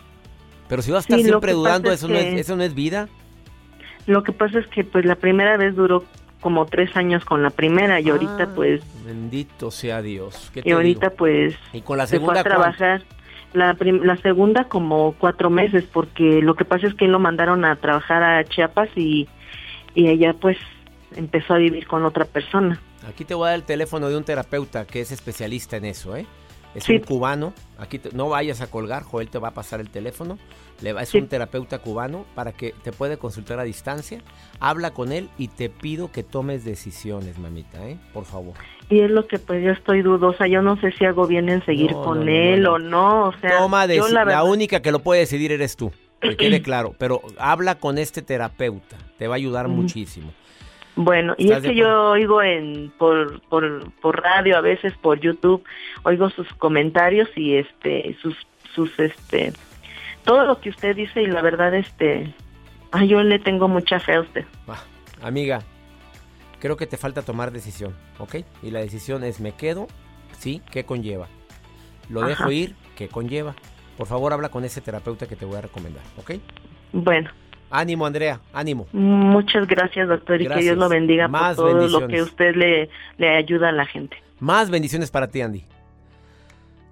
Pero 0.71 0.81
si 0.83 0.89
vas 0.89 0.99
a 0.99 1.15
estar 1.15 1.19
siempre 1.19 1.51
dudando, 1.51 1.91
eso, 1.91 2.07
no 2.07 2.15
es, 2.15 2.33
¿eso 2.39 2.55
no 2.55 2.63
es 2.63 2.73
vida? 2.73 3.09
Lo 4.05 4.23
que 4.23 4.31
pasa 4.31 4.57
es 4.57 4.67
que 4.67 4.85
pues 4.85 5.03
la 5.03 5.15
primera 5.15 5.57
vez 5.57 5.75
duró 5.75 6.05
como 6.39 6.65
tres 6.65 6.95
años 6.95 7.25
con 7.25 7.43
la 7.43 7.49
primera 7.49 7.99
y 7.99 8.09
ahorita 8.09 8.43
ah, 8.43 8.49
pues... 8.55 8.81
Bendito 9.05 9.69
sea 9.69 10.01
Dios. 10.01 10.49
y 10.55 10.71
ahorita 10.71 11.09
pues... 11.09 11.55
¿Y 11.73 11.81
con 11.81 11.97
la 11.97 12.07
segunda 12.07 12.35
se 12.35 12.43
fue 12.43 12.53
a 12.53 12.55
trabajar. 12.55 13.03
La, 13.51 13.75
la, 13.81 14.15
segunda 14.21 14.69
como 14.69 15.13
cuatro 15.19 15.49
meses 15.49 15.83
porque 15.91 16.41
lo 16.41 16.55
que 16.55 16.63
pasa 16.63 16.87
es 16.87 16.93
que 16.93 17.05
lo 17.09 17.19
mandaron 17.19 17.65
a 17.65 17.75
trabajar 17.75 18.23
a 18.23 18.45
Chiapas 18.45 18.87
y, 18.95 19.27
y 19.93 20.07
ella 20.07 20.33
pues 20.39 20.55
empezó 21.17 21.55
a 21.55 21.57
vivir 21.57 21.85
con 21.85 22.05
otra 22.05 22.23
persona. 22.23 22.79
Aquí 23.09 23.25
te 23.25 23.33
voy 23.33 23.47
a 23.47 23.49
dar 23.49 23.59
el 23.59 23.65
teléfono 23.65 24.07
de 24.07 24.15
un 24.15 24.23
terapeuta 24.23 24.87
que 24.87 25.01
es 25.01 25.11
especialista 25.11 25.75
en 25.75 25.83
eso, 25.83 26.15
¿eh? 26.15 26.25
Es 26.75 26.87
un 26.89 26.99
cubano. 26.99 27.53
Aquí 27.77 27.99
no 28.13 28.29
vayas 28.29 28.61
a 28.61 28.67
colgar, 28.67 29.03
Joel 29.03 29.29
te 29.29 29.39
va 29.39 29.49
a 29.49 29.53
pasar 29.53 29.79
el 29.79 29.89
teléfono. 29.89 30.37
Le 30.81 30.93
va, 30.93 31.03
es 31.03 31.13
un 31.13 31.27
terapeuta 31.27 31.79
cubano 31.79 32.25
para 32.33 32.53
que 32.53 32.73
te 32.83 32.91
puede 32.91 33.17
consultar 33.17 33.59
a 33.59 33.63
distancia. 33.63 34.19
Habla 34.59 34.91
con 34.91 35.11
él 35.11 35.29
y 35.37 35.47
te 35.47 35.69
pido 35.69 36.11
que 36.11 36.23
tomes 36.23 36.65
decisiones, 36.65 37.37
mamita, 37.37 37.87
¿eh? 37.87 37.97
Por 38.13 38.25
favor. 38.25 38.53
Y 38.89 38.99
es 38.99 39.11
lo 39.11 39.27
que 39.27 39.37
pues 39.37 39.63
yo 39.63 39.71
estoy 39.71 40.01
dudosa. 40.01 40.47
Yo 40.47 40.61
no 40.61 40.79
sé 40.79 40.91
si 40.91 41.05
hago 41.05 41.27
bien 41.27 41.49
en 41.49 41.63
seguir 41.65 41.91
con 41.91 42.27
él 42.29 42.65
o 42.65 42.79
no. 42.79 43.27
O 43.27 43.33
sea, 43.39 43.59
Toma 43.59 43.85
la, 43.85 44.43
única 44.43 44.81
que 44.81 44.91
lo 44.91 44.99
puede 44.99 45.21
decidir 45.21 45.51
eres 45.51 45.75
tú. 45.75 45.91
Que 46.19 46.35
quede 46.35 46.61
claro. 46.63 46.95
Pero 46.97 47.21
habla 47.37 47.75
con 47.75 47.97
este 47.97 48.21
terapeuta. 48.21 48.97
Te 49.17 49.27
va 49.27 49.35
a 49.35 49.37
ayudar 49.37 49.67
muchísimo. 49.67 50.33
Bueno, 50.95 51.35
y 51.37 51.51
es 51.51 51.61
que 51.61 51.75
yo 51.75 52.11
oigo 52.11 52.41
en 52.41 52.91
por, 52.97 53.41
por, 53.43 53.91
por 54.01 54.21
radio, 54.21 54.57
a 54.57 54.61
veces 54.61 54.93
por 55.01 55.19
YouTube, 55.19 55.63
oigo 56.03 56.29
sus 56.29 56.47
comentarios 56.55 57.29
y 57.35 57.55
este 57.55 58.15
sus 58.21 58.35
sus 58.75 58.99
este 58.99 59.53
todo 60.25 60.45
lo 60.45 60.59
que 60.59 60.69
usted 60.69 60.95
dice 60.95 61.21
y 61.21 61.27
la 61.27 61.41
verdad 61.41 61.73
este 61.73 62.33
ay, 62.91 63.07
yo 63.07 63.23
le 63.23 63.39
tengo 63.39 63.67
mucha 63.67 63.99
fe 63.99 64.15
a 64.15 64.21
usted. 64.21 64.45
amiga, 65.21 65.61
creo 66.59 66.77
que 66.77 66.87
te 66.87 66.97
falta 66.97 67.21
tomar 67.21 67.51
decisión, 67.51 67.95
¿ok? 68.19 68.35
Y 68.61 68.71
la 68.71 68.79
decisión 68.79 69.23
es 69.23 69.39
me 69.39 69.53
quedo, 69.53 69.87
sí, 70.37 70.61
¿qué 70.71 70.85
conlleva? 70.85 71.27
Lo 72.09 72.21
dejo 72.21 72.51
ir, 72.51 72.75
¿qué 72.95 73.07
conlleva? 73.07 73.55
Por 73.97 74.07
favor, 74.07 74.33
habla 74.33 74.49
con 74.49 74.65
ese 74.65 74.81
terapeuta 74.81 75.27
que 75.27 75.35
te 75.35 75.45
voy 75.45 75.57
a 75.57 75.61
recomendar, 75.61 76.03
¿ok? 76.17 76.31
Bueno. 76.91 77.29
Ánimo, 77.71 78.05
Andrea, 78.05 78.41
ánimo. 78.53 78.87
Muchas 78.91 79.65
gracias, 79.67 80.07
doctor, 80.07 80.41
y 80.41 80.47
que 80.47 80.59
Dios 80.59 80.77
lo 80.77 80.89
bendiga 80.89 81.29
por 81.29 81.55
todo 81.55 81.87
lo 81.87 82.07
que 82.07 82.21
usted 82.21 82.55
le, 82.55 82.89
le 83.17 83.35
ayuda 83.35 83.69
a 83.69 83.71
la 83.71 83.85
gente. 83.85 84.17
Más 84.39 84.69
bendiciones 84.69 85.09
para 85.09 85.27
ti, 85.27 85.41
Andy. 85.41 85.63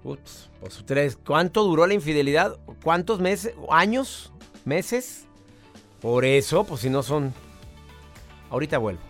Ups, 0.02 0.50
pues 0.60 0.82
tres. 0.86 1.18
¿Cuánto 1.24 1.64
duró 1.64 1.86
la 1.86 1.94
infidelidad? 1.94 2.56
¿Cuántos 2.82 3.20
meses? 3.20 3.54
¿Años? 3.70 4.32
¿Meses? 4.64 5.26
Por 6.00 6.24
eso, 6.24 6.64
pues 6.64 6.80
si 6.80 6.88
no 6.90 7.02
son... 7.02 7.34
Ahorita 8.50 8.78
vuelvo 8.78 9.09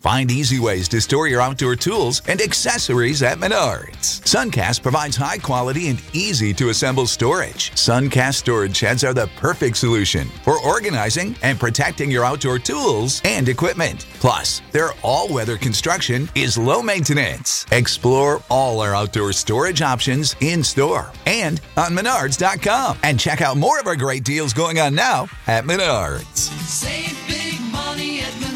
Find 0.00 0.30
easy 0.30 0.60
ways 0.60 0.88
to 0.90 1.00
store 1.00 1.26
your 1.26 1.40
outdoor 1.40 1.74
tools 1.74 2.20
and 2.28 2.40
accessories 2.42 3.22
at 3.22 3.38
Menards. 3.38 4.20
Suncast 4.22 4.82
provides 4.82 5.16
high 5.16 5.38
quality 5.38 5.88
and 5.88 6.00
easy 6.12 6.52
to 6.54 6.68
assemble 6.68 7.06
storage. 7.06 7.70
Suncast 7.72 8.34
storage 8.34 8.76
sheds 8.76 9.04
are 9.04 9.14
the 9.14 9.28
perfect 9.36 9.78
solution 9.78 10.28
for 10.44 10.60
organizing 10.60 11.34
and 11.42 11.58
protecting 11.58 12.10
your 12.10 12.24
outdoor 12.24 12.58
tools 12.58 13.22
and 13.24 13.48
equipment. 13.48 14.06
Plus, 14.20 14.60
their 14.70 14.90
all 15.02 15.32
weather 15.32 15.56
construction 15.56 16.28
is 16.34 16.58
low 16.58 16.82
maintenance. 16.82 17.64
Explore 17.72 18.42
all 18.50 18.80
our 18.80 18.94
outdoor 18.94 19.32
storage 19.32 19.80
options 19.80 20.36
in 20.40 20.62
store 20.62 21.10
and 21.24 21.60
on 21.78 21.92
Menards.com. 21.92 22.98
And 23.02 23.18
check 23.18 23.40
out 23.40 23.56
more 23.56 23.80
of 23.80 23.86
our 23.86 23.96
great 23.96 24.24
deals 24.24 24.52
going 24.52 24.78
on 24.78 24.94
now 24.94 25.26
at 25.46 25.64
Menards. 25.64 26.50
Save 26.66 27.16
big 27.26 27.58
money 27.72 28.20
at 28.20 28.26
Menards. 28.26 28.55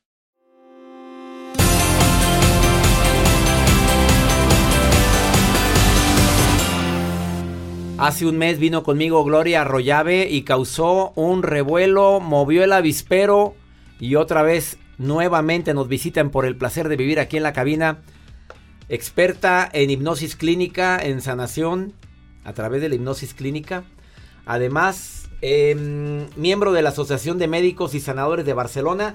Hace 8.01 8.25
un 8.25 8.39
mes 8.39 8.57
vino 8.57 8.81
conmigo 8.81 9.23
Gloria 9.23 9.61
Arroyave 9.61 10.27
y 10.27 10.41
causó 10.41 11.13
un 11.13 11.43
revuelo, 11.43 12.19
movió 12.19 12.63
el 12.63 12.73
avispero 12.73 13.53
y 13.99 14.15
otra 14.15 14.41
vez 14.41 14.79
nuevamente 14.97 15.75
nos 15.75 15.87
visitan 15.87 16.31
por 16.31 16.47
el 16.47 16.55
placer 16.55 16.89
de 16.89 16.97
vivir 16.97 17.19
aquí 17.19 17.37
en 17.37 17.43
la 17.43 17.53
cabina. 17.53 17.99
Experta 18.89 19.69
en 19.71 19.91
hipnosis 19.91 20.35
clínica, 20.35 20.97
en 20.97 21.21
sanación 21.21 21.93
a 22.43 22.53
través 22.53 22.81
de 22.81 22.89
la 22.89 22.95
hipnosis 22.95 23.35
clínica. 23.35 23.83
Además, 24.47 25.29
eh, 25.43 26.25
miembro 26.35 26.73
de 26.73 26.81
la 26.81 26.89
Asociación 26.89 27.37
de 27.37 27.47
Médicos 27.47 27.93
y 27.93 27.99
Sanadores 27.99 28.47
de 28.47 28.53
Barcelona, 28.53 29.13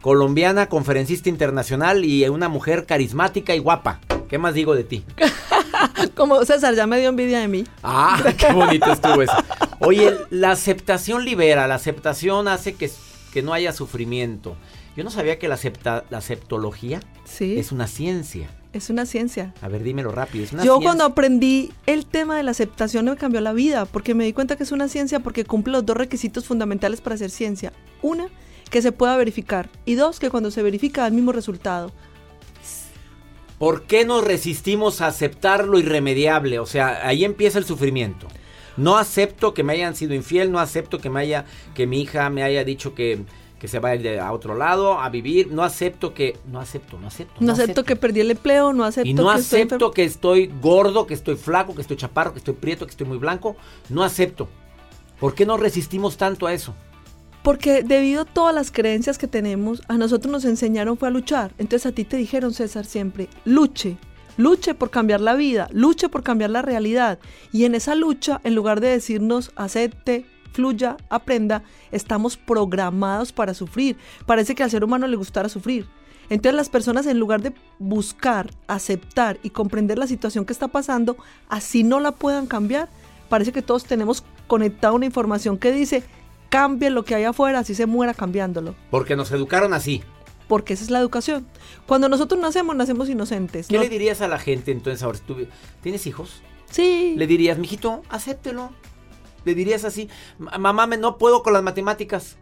colombiana, 0.00 0.68
conferencista 0.68 1.28
internacional 1.28 2.04
y 2.04 2.28
una 2.28 2.48
mujer 2.48 2.86
carismática 2.86 3.56
y 3.56 3.58
guapa. 3.58 4.00
¿Qué 4.28 4.38
más 4.38 4.54
digo 4.54 4.76
de 4.76 4.84
ti? 4.84 5.04
Como 6.14 6.44
César, 6.44 6.74
ya 6.74 6.86
me 6.86 6.98
dio 6.98 7.08
envidia 7.08 7.40
de 7.40 7.48
mí. 7.48 7.64
Ah, 7.82 8.22
qué 8.38 8.52
bonito 8.52 8.90
estuvo 8.92 9.22
eso. 9.22 9.32
Oye, 9.80 10.14
la 10.30 10.52
aceptación 10.52 11.24
libera, 11.24 11.66
la 11.66 11.74
aceptación 11.76 12.48
hace 12.48 12.74
que, 12.74 12.90
que 13.32 13.42
no 13.42 13.52
haya 13.52 13.72
sufrimiento. 13.72 14.56
Yo 14.96 15.04
no 15.04 15.10
sabía 15.10 15.38
que 15.38 15.48
la, 15.48 15.54
acepta, 15.54 16.04
la 16.10 16.18
aceptología 16.18 17.00
Sí. 17.24 17.58
es 17.58 17.72
una 17.72 17.86
ciencia. 17.86 18.50
Es 18.74 18.88
una 18.90 19.04
ciencia. 19.06 19.52
A 19.60 19.68
ver, 19.68 19.82
dímelo 19.82 20.12
rápido. 20.12 20.44
Es 20.44 20.52
una 20.52 20.64
Yo 20.64 20.74
ciencia. 20.74 20.86
cuando 20.88 21.04
aprendí 21.04 21.72
el 21.86 22.06
tema 22.06 22.36
de 22.36 22.42
la 22.42 22.50
aceptación 22.52 23.04
me 23.06 23.16
cambió 23.16 23.40
la 23.40 23.52
vida, 23.52 23.84
porque 23.86 24.14
me 24.14 24.24
di 24.24 24.32
cuenta 24.32 24.56
que 24.56 24.62
es 24.62 24.72
una 24.72 24.88
ciencia 24.88 25.20
porque 25.20 25.44
cumple 25.44 25.72
los 25.72 25.84
dos 25.86 25.96
requisitos 25.96 26.46
fundamentales 26.46 27.00
para 27.00 27.14
hacer 27.14 27.30
ciencia. 27.30 27.72
Una, 28.02 28.26
que 28.70 28.80
se 28.82 28.92
pueda 28.92 29.16
verificar. 29.16 29.68
Y 29.84 29.94
dos, 29.94 30.18
que 30.20 30.30
cuando 30.30 30.50
se 30.50 30.62
verifica 30.62 31.02
da 31.02 31.08
el 31.08 31.12
mismo 31.14 31.32
resultado. 31.32 31.92
¿Por 33.62 33.84
qué 33.84 34.04
nos 34.04 34.24
resistimos 34.24 35.00
a 35.00 35.06
aceptar 35.06 35.68
lo 35.68 35.78
irremediable? 35.78 36.58
O 36.58 36.66
sea, 36.66 37.06
ahí 37.06 37.24
empieza 37.24 37.60
el 37.60 37.64
sufrimiento. 37.64 38.26
No 38.76 38.96
acepto 38.96 39.54
que 39.54 39.62
me 39.62 39.74
hayan 39.74 39.94
sido 39.94 40.14
infiel, 40.14 40.50
no 40.50 40.58
acepto 40.58 40.98
que 40.98 41.10
me 41.10 41.20
haya, 41.20 41.44
que 41.72 41.86
mi 41.86 42.00
hija 42.00 42.28
me 42.28 42.42
haya 42.42 42.64
dicho 42.64 42.92
que, 42.96 43.22
que 43.60 43.68
se 43.68 43.78
va 43.78 43.92
a 43.92 44.32
otro 44.32 44.56
lado 44.56 44.98
a 44.98 45.08
vivir. 45.10 45.52
No 45.52 45.62
acepto 45.62 46.12
que, 46.12 46.36
no 46.50 46.58
acepto, 46.58 46.98
no 46.98 47.06
acepto. 47.06 47.34
No, 47.38 47.52
acepto, 47.52 47.84
que 47.84 47.94
perdí 47.94 48.18
el 48.18 48.32
empleo, 48.32 48.72
no 48.72 48.82
acepto 48.82 49.08
Y 49.08 49.14
no 49.14 49.32
que 49.32 49.38
estoy 49.38 49.60
acepto 49.60 49.74
enfermo. 49.76 49.90
que 49.92 50.04
estoy 50.06 50.52
gordo, 50.60 51.06
que 51.06 51.14
estoy 51.14 51.36
flaco, 51.36 51.76
que 51.76 51.82
estoy 51.82 51.96
chaparro, 51.96 52.32
que 52.32 52.40
estoy 52.40 52.54
prieto, 52.54 52.84
que 52.84 52.90
estoy 52.90 53.06
muy 53.06 53.18
blanco. 53.18 53.54
No 53.88 54.02
acepto. 54.02 54.48
¿Por 55.20 55.36
qué 55.36 55.46
nos 55.46 55.60
resistimos 55.60 56.16
tanto 56.16 56.48
a 56.48 56.52
eso? 56.52 56.74
Porque 57.42 57.82
debido 57.82 58.22
a 58.22 58.24
todas 58.24 58.54
las 58.54 58.70
creencias 58.70 59.18
que 59.18 59.26
tenemos, 59.26 59.82
a 59.88 59.98
nosotros 59.98 60.30
nos 60.30 60.44
enseñaron 60.44 60.96
fue 60.96 61.08
a 61.08 61.10
luchar. 61.10 61.52
Entonces 61.58 61.86
a 61.86 61.92
ti 61.92 62.04
te 62.04 62.16
dijeron, 62.16 62.54
César, 62.54 62.84
siempre, 62.84 63.28
luche, 63.44 63.96
luche 64.36 64.74
por 64.74 64.90
cambiar 64.90 65.20
la 65.20 65.34
vida, 65.34 65.68
luche 65.72 66.08
por 66.08 66.22
cambiar 66.22 66.50
la 66.50 66.62
realidad. 66.62 67.18
Y 67.52 67.64
en 67.64 67.74
esa 67.74 67.96
lucha, 67.96 68.40
en 68.44 68.54
lugar 68.54 68.80
de 68.80 68.88
decirnos, 68.88 69.50
acepte, 69.56 70.24
fluya, 70.52 70.96
aprenda, 71.08 71.64
estamos 71.90 72.36
programados 72.36 73.32
para 73.32 73.54
sufrir. 73.54 73.96
Parece 74.24 74.54
que 74.54 74.62
al 74.62 74.70
ser 74.70 74.84
humano 74.84 75.08
le 75.08 75.16
gustara 75.16 75.48
sufrir. 75.48 75.86
Entonces 76.30 76.56
las 76.56 76.68
personas 76.68 77.06
en 77.06 77.18
lugar 77.18 77.42
de 77.42 77.52
buscar, 77.78 78.50
aceptar 78.68 79.38
y 79.42 79.50
comprender 79.50 79.98
la 79.98 80.06
situación 80.06 80.44
que 80.44 80.52
está 80.52 80.68
pasando, 80.68 81.16
así 81.48 81.82
no 81.82 81.98
la 82.00 82.12
puedan 82.12 82.46
cambiar, 82.46 82.88
parece 83.28 83.52
que 83.52 83.62
todos 83.62 83.84
tenemos 83.84 84.24
conectada 84.46 84.92
una 84.92 85.06
información 85.06 85.58
que 85.58 85.72
dice, 85.72 86.04
cambie 86.52 86.90
lo 86.90 87.02
que 87.04 87.14
hay 87.14 87.24
afuera, 87.24 87.60
así 87.60 87.74
se 87.74 87.86
muera 87.86 88.12
cambiándolo. 88.12 88.74
Porque 88.90 89.16
nos 89.16 89.32
educaron 89.32 89.72
así. 89.72 90.02
Porque 90.48 90.74
esa 90.74 90.84
es 90.84 90.90
la 90.90 90.98
educación. 90.98 91.46
Cuando 91.86 92.10
nosotros 92.10 92.38
nacemos, 92.38 92.76
nacemos 92.76 93.08
inocentes. 93.08 93.68
¿Qué 93.68 93.76
¿no? 93.78 93.82
le 93.82 93.88
dirías 93.88 94.20
a 94.20 94.28
la 94.28 94.38
gente 94.38 94.70
entonces 94.70 95.02
ahora? 95.02 95.18
¿Tú, 95.26 95.46
¿Tienes 95.80 96.06
hijos? 96.06 96.42
Sí. 96.70 97.14
Le 97.16 97.26
dirías, 97.26 97.56
mijito, 97.56 98.02
acéptelo. 98.10 98.70
Le 99.46 99.54
dirías 99.54 99.84
así, 99.86 100.10
"Ma- 100.38 100.58
mamá, 100.58 100.86
me, 100.86 100.98
no 100.98 101.16
puedo 101.16 101.42
con 101.42 101.54
las 101.54 101.62
matemáticas. 101.62 102.36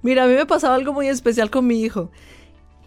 Mira, 0.00 0.24
a 0.24 0.26
mí 0.26 0.34
me 0.34 0.46
pasaba 0.46 0.74
algo 0.74 0.94
muy 0.94 1.08
especial 1.08 1.50
con 1.50 1.66
mi 1.66 1.82
hijo. 1.82 2.10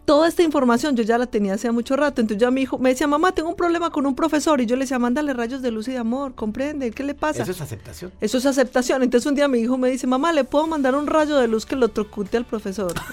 Toda 0.06 0.28
esta 0.28 0.44
información 0.44 0.96
yo 0.96 1.04
ya 1.04 1.18
la 1.18 1.26
tenía 1.26 1.56
hace 1.56 1.72
mucho 1.72 1.96
rato. 1.96 2.22
Entonces 2.22 2.40
ya 2.40 2.52
mi 2.52 2.62
hijo 2.62 2.78
me 2.78 2.90
decía, 2.90 3.08
mamá, 3.08 3.32
tengo 3.32 3.50
un 3.50 3.56
problema 3.56 3.90
con 3.90 4.06
un 4.06 4.16
profesor. 4.16 4.62
Y 4.62 4.68
yo 4.68 4.76
le 4.76 4.82
decía, 4.82 5.00
mándale 5.00 5.34
rayos 5.34 5.64
de 5.64 5.72
luz 5.72 5.88
y 5.88 5.94
de 5.94 5.98
amor, 5.98 6.36
comprende, 6.36 6.92
¿qué 6.92 7.04
le 7.04 7.16
pasa? 7.16 7.42
Eso 7.42 7.52
es 7.52 7.62
aceptación. 7.62 8.12
Eso 8.22 8.38
es 8.38 8.46
aceptación. 8.46 9.02
Entonces 9.02 9.26
un 9.26 9.36
día 9.36 9.48
mi 9.48 9.60
hijo 9.60 9.78
me 9.78 9.90
dice, 9.90 10.06
mamá, 10.06 10.32
¿le 10.32 10.44
puedo 10.44 10.68
mandar 10.68 10.94
un 10.96 11.08
rayo 11.08 11.38
de 11.38 11.48
luz 11.48 11.66
que 11.66 11.76
lo 11.76 11.90
trocute 11.90 12.38
al 12.38 12.46
profesor? 12.46 12.94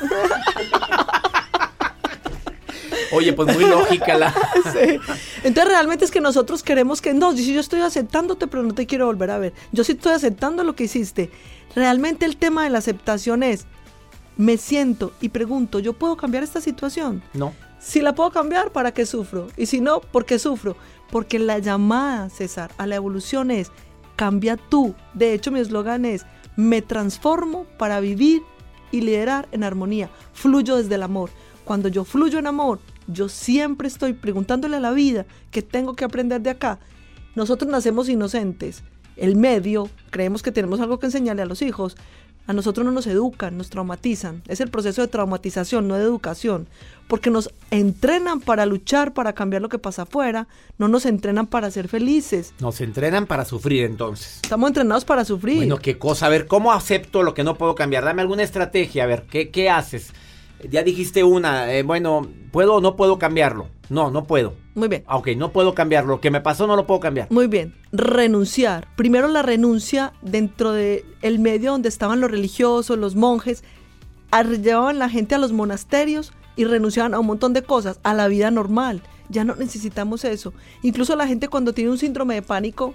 Oye, 3.12 3.32
pues 3.34 3.54
muy 3.54 3.66
lógica 3.66 4.16
la... 4.16 4.34
Sí. 4.72 4.98
Entonces 5.44 5.72
realmente 5.72 6.04
es 6.04 6.10
que 6.10 6.20
nosotros 6.20 6.62
queremos 6.62 7.02
que 7.02 7.12
no, 7.14 7.32
si 7.32 7.52
yo 7.52 7.60
estoy 7.60 7.80
aceptándote, 7.80 8.46
pero 8.46 8.62
no 8.62 8.74
te 8.74 8.86
quiero 8.86 9.06
volver 9.06 9.30
a 9.30 9.38
ver. 9.38 9.52
Yo 9.72 9.84
sí 9.84 9.92
estoy 9.92 10.12
aceptando 10.12 10.64
lo 10.64 10.74
que 10.74 10.84
hiciste. 10.84 11.30
Realmente 11.74 12.24
el 12.24 12.36
tema 12.36 12.64
de 12.64 12.70
la 12.70 12.78
aceptación 12.78 13.42
es, 13.42 13.66
me 14.36 14.56
siento 14.56 15.12
y 15.20 15.28
pregunto, 15.30 15.78
¿yo 15.78 15.92
puedo 15.92 16.16
cambiar 16.16 16.42
esta 16.42 16.60
situación? 16.60 17.22
No. 17.34 17.52
Si 17.78 18.00
la 18.00 18.14
puedo 18.14 18.30
cambiar, 18.30 18.72
¿para 18.72 18.92
qué 18.92 19.06
sufro? 19.06 19.48
Y 19.56 19.66
si 19.66 19.80
no, 19.80 20.00
¿por 20.00 20.24
qué 20.24 20.38
sufro? 20.38 20.76
Porque 21.10 21.38
la 21.38 21.58
llamada, 21.58 22.30
César, 22.30 22.70
a 22.78 22.86
la 22.86 22.94
evolución 22.94 23.50
es, 23.50 23.72
cambia 24.16 24.56
tú. 24.56 24.94
De 25.14 25.34
hecho, 25.34 25.50
mi 25.50 25.60
eslogan 25.60 26.04
es, 26.04 26.24
me 26.56 26.80
transformo 26.80 27.64
para 27.78 28.00
vivir 28.00 28.42
y 28.92 29.00
liderar 29.00 29.48
en 29.52 29.64
armonía. 29.64 30.10
Fluyo 30.32 30.76
desde 30.76 30.94
el 30.94 31.02
amor. 31.02 31.30
Cuando 31.64 31.88
yo 31.88 32.04
fluyo 32.04 32.38
en 32.38 32.46
amor, 32.46 32.80
yo 33.08 33.28
siempre 33.28 33.88
estoy 33.88 34.12
preguntándole 34.12 34.76
a 34.76 34.80
la 34.80 34.92
vida 34.92 35.26
qué 35.50 35.62
tengo 35.62 35.94
que 35.94 36.04
aprender 36.04 36.40
de 36.40 36.50
acá. 36.50 36.78
Nosotros 37.34 37.70
nacemos 37.70 38.08
inocentes. 38.08 38.82
El 39.16 39.36
medio, 39.36 39.90
creemos 40.10 40.42
que 40.42 40.52
tenemos 40.52 40.80
algo 40.80 40.98
que 40.98 41.06
enseñarle 41.06 41.42
a 41.42 41.46
los 41.46 41.62
hijos. 41.62 41.96
A 42.46 42.52
nosotros 42.52 42.84
no 42.84 42.90
nos 42.90 43.06
educan, 43.06 43.56
nos 43.56 43.70
traumatizan. 43.70 44.42
Es 44.48 44.60
el 44.60 44.68
proceso 44.68 45.00
de 45.00 45.08
traumatización, 45.08 45.86
no 45.86 45.94
de 45.94 46.02
educación. 46.02 46.68
Porque 47.06 47.30
nos 47.30 47.50
entrenan 47.70 48.40
para 48.40 48.66
luchar, 48.66 49.14
para 49.14 49.32
cambiar 49.32 49.62
lo 49.62 49.68
que 49.68 49.78
pasa 49.78 50.02
afuera. 50.02 50.48
No 50.76 50.88
nos 50.88 51.06
entrenan 51.06 51.46
para 51.46 51.70
ser 51.70 51.88
felices. 51.88 52.52
Nos 52.58 52.80
entrenan 52.80 53.26
para 53.26 53.44
sufrir 53.44 53.84
entonces. 53.84 54.40
Estamos 54.42 54.68
entrenados 54.68 55.04
para 55.04 55.24
sufrir. 55.24 55.58
Bueno, 55.58 55.78
qué 55.78 55.98
cosa. 55.98 56.26
A 56.26 56.30
ver, 56.30 56.46
¿cómo 56.46 56.72
acepto 56.72 57.22
lo 57.22 57.32
que 57.34 57.44
no 57.44 57.56
puedo 57.56 57.74
cambiar? 57.76 58.04
Dame 58.04 58.22
alguna 58.22 58.42
estrategia. 58.42 59.04
A 59.04 59.06
ver, 59.06 59.24
¿qué, 59.30 59.50
qué 59.50 59.70
haces? 59.70 60.12
Ya 60.68 60.82
dijiste 60.82 61.22
una, 61.22 61.72
eh, 61.72 61.82
bueno, 61.82 62.28
¿puedo 62.50 62.74
o 62.74 62.80
no 62.80 62.96
puedo 62.96 63.18
cambiarlo? 63.18 63.68
No, 63.88 64.10
no 64.10 64.24
puedo. 64.24 64.54
Muy 64.74 64.88
bien. 64.88 65.04
Ok, 65.08 65.28
no 65.36 65.52
puedo 65.52 65.74
cambiarlo. 65.74 66.14
Lo 66.14 66.20
que 66.20 66.30
me 66.30 66.40
pasó 66.40 66.66
no 66.66 66.76
lo 66.76 66.86
puedo 66.86 67.00
cambiar. 67.00 67.28
Muy 67.30 67.46
bien. 67.46 67.74
Renunciar. 67.92 68.88
Primero 68.96 69.28
la 69.28 69.42
renuncia 69.42 70.12
dentro 70.22 70.72
del 70.72 71.04
el 71.20 71.38
medio 71.38 71.72
donde 71.72 71.88
estaban 71.88 72.20
los 72.20 72.30
religiosos, 72.30 72.98
los 72.98 73.14
monjes. 73.14 73.64
Llevaban 74.32 74.98
la 74.98 75.10
gente 75.10 75.34
a 75.34 75.38
los 75.38 75.52
monasterios 75.52 76.32
y 76.56 76.64
renunciaban 76.64 77.12
a 77.14 77.18
un 77.18 77.26
montón 77.26 77.52
de 77.52 77.62
cosas, 77.62 78.00
a 78.02 78.14
la 78.14 78.28
vida 78.28 78.50
normal. 78.50 79.02
Ya 79.28 79.44
no 79.44 79.56
necesitamos 79.56 80.24
eso. 80.24 80.54
Incluso 80.82 81.16
la 81.16 81.26
gente 81.26 81.48
cuando 81.48 81.72
tiene 81.74 81.90
un 81.90 81.98
síndrome 81.98 82.34
de 82.34 82.42
pánico 82.42 82.94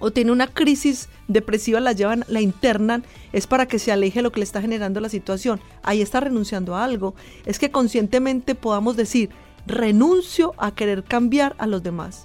o 0.00 0.10
tiene 0.10 0.32
una 0.32 0.46
crisis 0.46 1.08
depresiva, 1.28 1.80
la 1.80 1.92
llevan, 1.92 2.24
la 2.28 2.40
internan, 2.40 3.04
es 3.32 3.46
para 3.46 3.66
que 3.66 3.78
se 3.78 3.92
aleje 3.92 4.22
lo 4.22 4.32
que 4.32 4.40
le 4.40 4.44
está 4.44 4.60
generando 4.60 5.00
la 5.00 5.08
situación. 5.08 5.60
Ahí 5.82 6.00
está 6.00 6.20
renunciando 6.20 6.74
a 6.74 6.84
algo. 6.84 7.14
Es 7.44 7.58
que 7.58 7.70
conscientemente 7.70 8.54
podamos 8.54 8.96
decir, 8.96 9.30
renuncio 9.66 10.54
a 10.58 10.74
querer 10.74 11.04
cambiar 11.04 11.54
a 11.58 11.66
los 11.66 11.82
demás. 11.82 12.24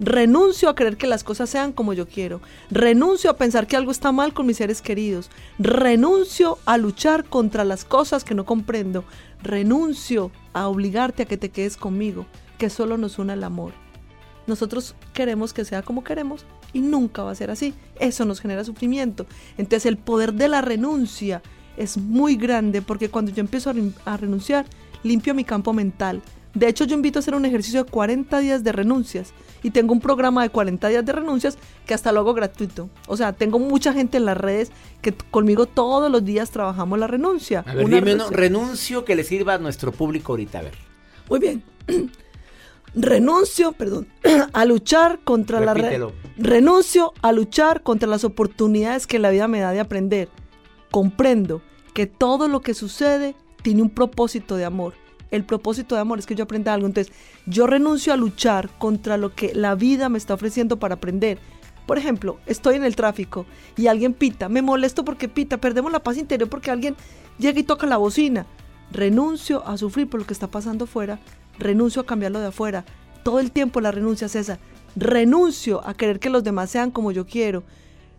Renuncio 0.00 0.68
a 0.68 0.74
querer 0.74 0.96
que 0.96 1.06
las 1.06 1.22
cosas 1.22 1.48
sean 1.48 1.72
como 1.72 1.92
yo 1.92 2.08
quiero. 2.08 2.40
Renuncio 2.70 3.30
a 3.30 3.36
pensar 3.36 3.66
que 3.66 3.76
algo 3.76 3.92
está 3.92 4.10
mal 4.10 4.34
con 4.34 4.46
mis 4.46 4.56
seres 4.56 4.82
queridos. 4.82 5.30
Renuncio 5.60 6.58
a 6.64 6.76
luchar 6.76 7.24
contra 7.24 7.64
las 7.64 7.84
cosas 7.84 8.24
que 8.24 8.34
no 8.34 8.44
comprendo. 8.44 9.04
Renuncio 9.42 10.32
a 10.54 10.66
obligarte 10.66 11.22
a 11.22 11.26
que 11.26 11.36
te 11.36 11.50
quedes 11.50 11.76
conmigo, 11.76 12.26
que 12.58 12.68
solo 12.68 12.96
nos 12.96 13.18
une 13.18 13.34
el 13.34 13.44
amor. 13.44 13.74
Nosotros 14.48 14.96
queremos 15.12 15.52
que 15.52 15.64
sea 15.64 15.82
como 15.82 16.02
queremos 16.02 16.46
y 16.72 16.80
nunca 16.80 17.22
va 17.22 17.30
a 17.30 17.36
ser 17.36 17.50
así. 17.50 17.74
Eso 18.00 18.24
nos 18.24 18.40
genera 18.40 18.64
sufrimiento. 18.64 19.26
Entonces 19.56 19.86
el 19.86 19.98
poder 19.98 20.34
de 20.34 20.48
la 20.48 20.62
renuncia 20.62 21.42
es 21.76 21.96
muy 21.96 22.34
grande 22.36 22.82
porque 22.82 23.08
cuando 23.08 23.30
yo 23.30 23.40
empiezo 23.40 23.72
a 24.04 24.16
renunciar, 24.16 24.66
limpio 25.04 25.32
mi 25.34 25.44
campo 25.44 25.72
mental. 25.72 26.22
De 26.54 26.68
hecho, 26.68 26.84
yo 26.84 26.94
invito 26.94 27.18
a 27.18 27.20
hacer 27.20 27.34
un 27.34 27.44
ejercicio 27.44 27.84
de 27.84 27.90
40 27.90 28.38
días 28.40 28.62
de 28.62 28.72
renuncias 28.72 29.32
y 29.62 29.70
tengo 29.70 29.92
un 29.92 30.00
programa 30.00 30.42
de 30.42 30.50
40 30.50 30.88
días 30.88 31.04
de 31.04 31.12
renuncias 31.12 31.56
que 31.86 31.94
hasta 31.94 32.12
lo 32.12 32.20
hago 32.20 32.34
gratuito. 32.34 32.90
O 33.06 33.16
sea, 33.16 33.32
tengo 33.32 33.58
mucha 33.58 33.92
gente 33.92 34.18
en 34.18 34.26
las 34.26 34.36
redes 34.36 34.70
que 35.00 35.14
conmigo 35.14 35.66
todos 35.66 36.10
los 36.10 36.24
días 36.24 36.50
trabajamos 36.50 36.98
la 36.98 37.06
renuncia. 37.06 37.64
A 37.66 37.74
ver, 37.74 37.86
Una 37.86 37.96
dime 37.96 38.18
renuncio 38.30 39.04
que 39.04 39.16
le 39.16 39.24
sirva 39.24 39.54
a 39.54 39.58
nuestro 39.58 39.92
público 39.92 40.32
ahorita. 40.32 40.58
A 40.58 40.62
ver. 40.62 40.74
Muy 41.28 41.40
bien. 41.40 41.62
Renuncio, 42.94 43.72
perdón, 43.72 44.06
a 44.52 44.64
luchar 44.66 45.20
contra 45.24 45.60
la 45.60 45.72
renuncio 46.36 47.14
a 47.22 47.32
luchar 47.32 47.82
contra 47.82 48.06
las 48.06 48.24
oportunidades 48.24 49.06
que 49.06 49.18
la 49.18 49.30
vida 49.30 49.48
me 49.48 49.60
da 49.60 49.72
de 49.72 49.80
aprender. 49.80 50.28
Comprendo 50.90 51.62
que 51.94 52.06
todo 52.06 52.48
lo 52.48 52.60
que 52.60 52.74
sucede 52.74 53.34
tiene 53.62 53.80
un 53.80 53.88
propósito 53.88 54.56
de 54.56 54.66
amor. 54.66 54.92
El 55.32 55.44
propósito 55.44 55.94
de 55.94 56.02
amor 56.02 56.18
es 56.18 56.26
que 56.26 56.34
yo 56.34 56.44
aprenda 56.44 56.74
algo. 56.74 56.86
Entonces, 56.86 57.12
yo 57.46 57.66
renuncio 57.66 58.12
a 58.12 58.16
luchar 58.16 58.68
contra 58.78 59.16
lo 59.16 59.34
que 59.34 59.52
la 59.54 59.74
vida 59.74 60.08
me 60.10 60.18
está 60.18 60.34
ofreciendo 60.34 60.78
para 60.78 60.96
aprender. 60.96 61.38
Por 61.86 61.98
ejemplo, 61.98 62.38
estoy 62.46 62.76
en 62.76 62.84
el 62.84 62.94
tráfico 62.94 63.46
y 63.76 63.86
alguien 63.86 64.12
pita. 64.12 64.50
Me 64.50 64.62
molesto 64.62 65.04
porque 65.04 65.28
pita. 65.28 65.56
Perdemos 65.56 65.90
la 65.90 66.02
paz 66.02 66.18
interior 66.18 66.50
porque 66.50 66.70
alguien 66.70 66.96
llega 67.38 67.58
y 67.58 67.64
toca 67.64 67.86
la 67.86 67.96
bocina. 67.96 68.46
Renuncio 68.92 69.66
a 69.66 69.78
sufrir 69.78 70.08
por 70.08 70.20
lo 70.20 70.26
que 70.26 70.34
está 70.34 70.48
pasando 70.48 70.84
afuera. 70.84 71.18
Renuncio 71.58 72.02
a 72.02 72.06
cambiarlo 72.06 72.38
de 72.38 72.48
afuera. 72.48 72.84
Todo 73.24 73.40
el 73.40 73.52
tiempo 73.52 73.80
la 73.80 73.90
renuncia 73.90 74.26
es 74.26 74.36
esa. 74.36 74.58
Renuncio 74.96 75.80
a 75.86 75.94
querer 75.94 76.20
que 76.20 76.28
los 76.28 76.44
demás 76.44 76.70
sean 76.70 76.90
como 76.90 77.10
yo 77.10 77.26
quiero. 77.26 77.64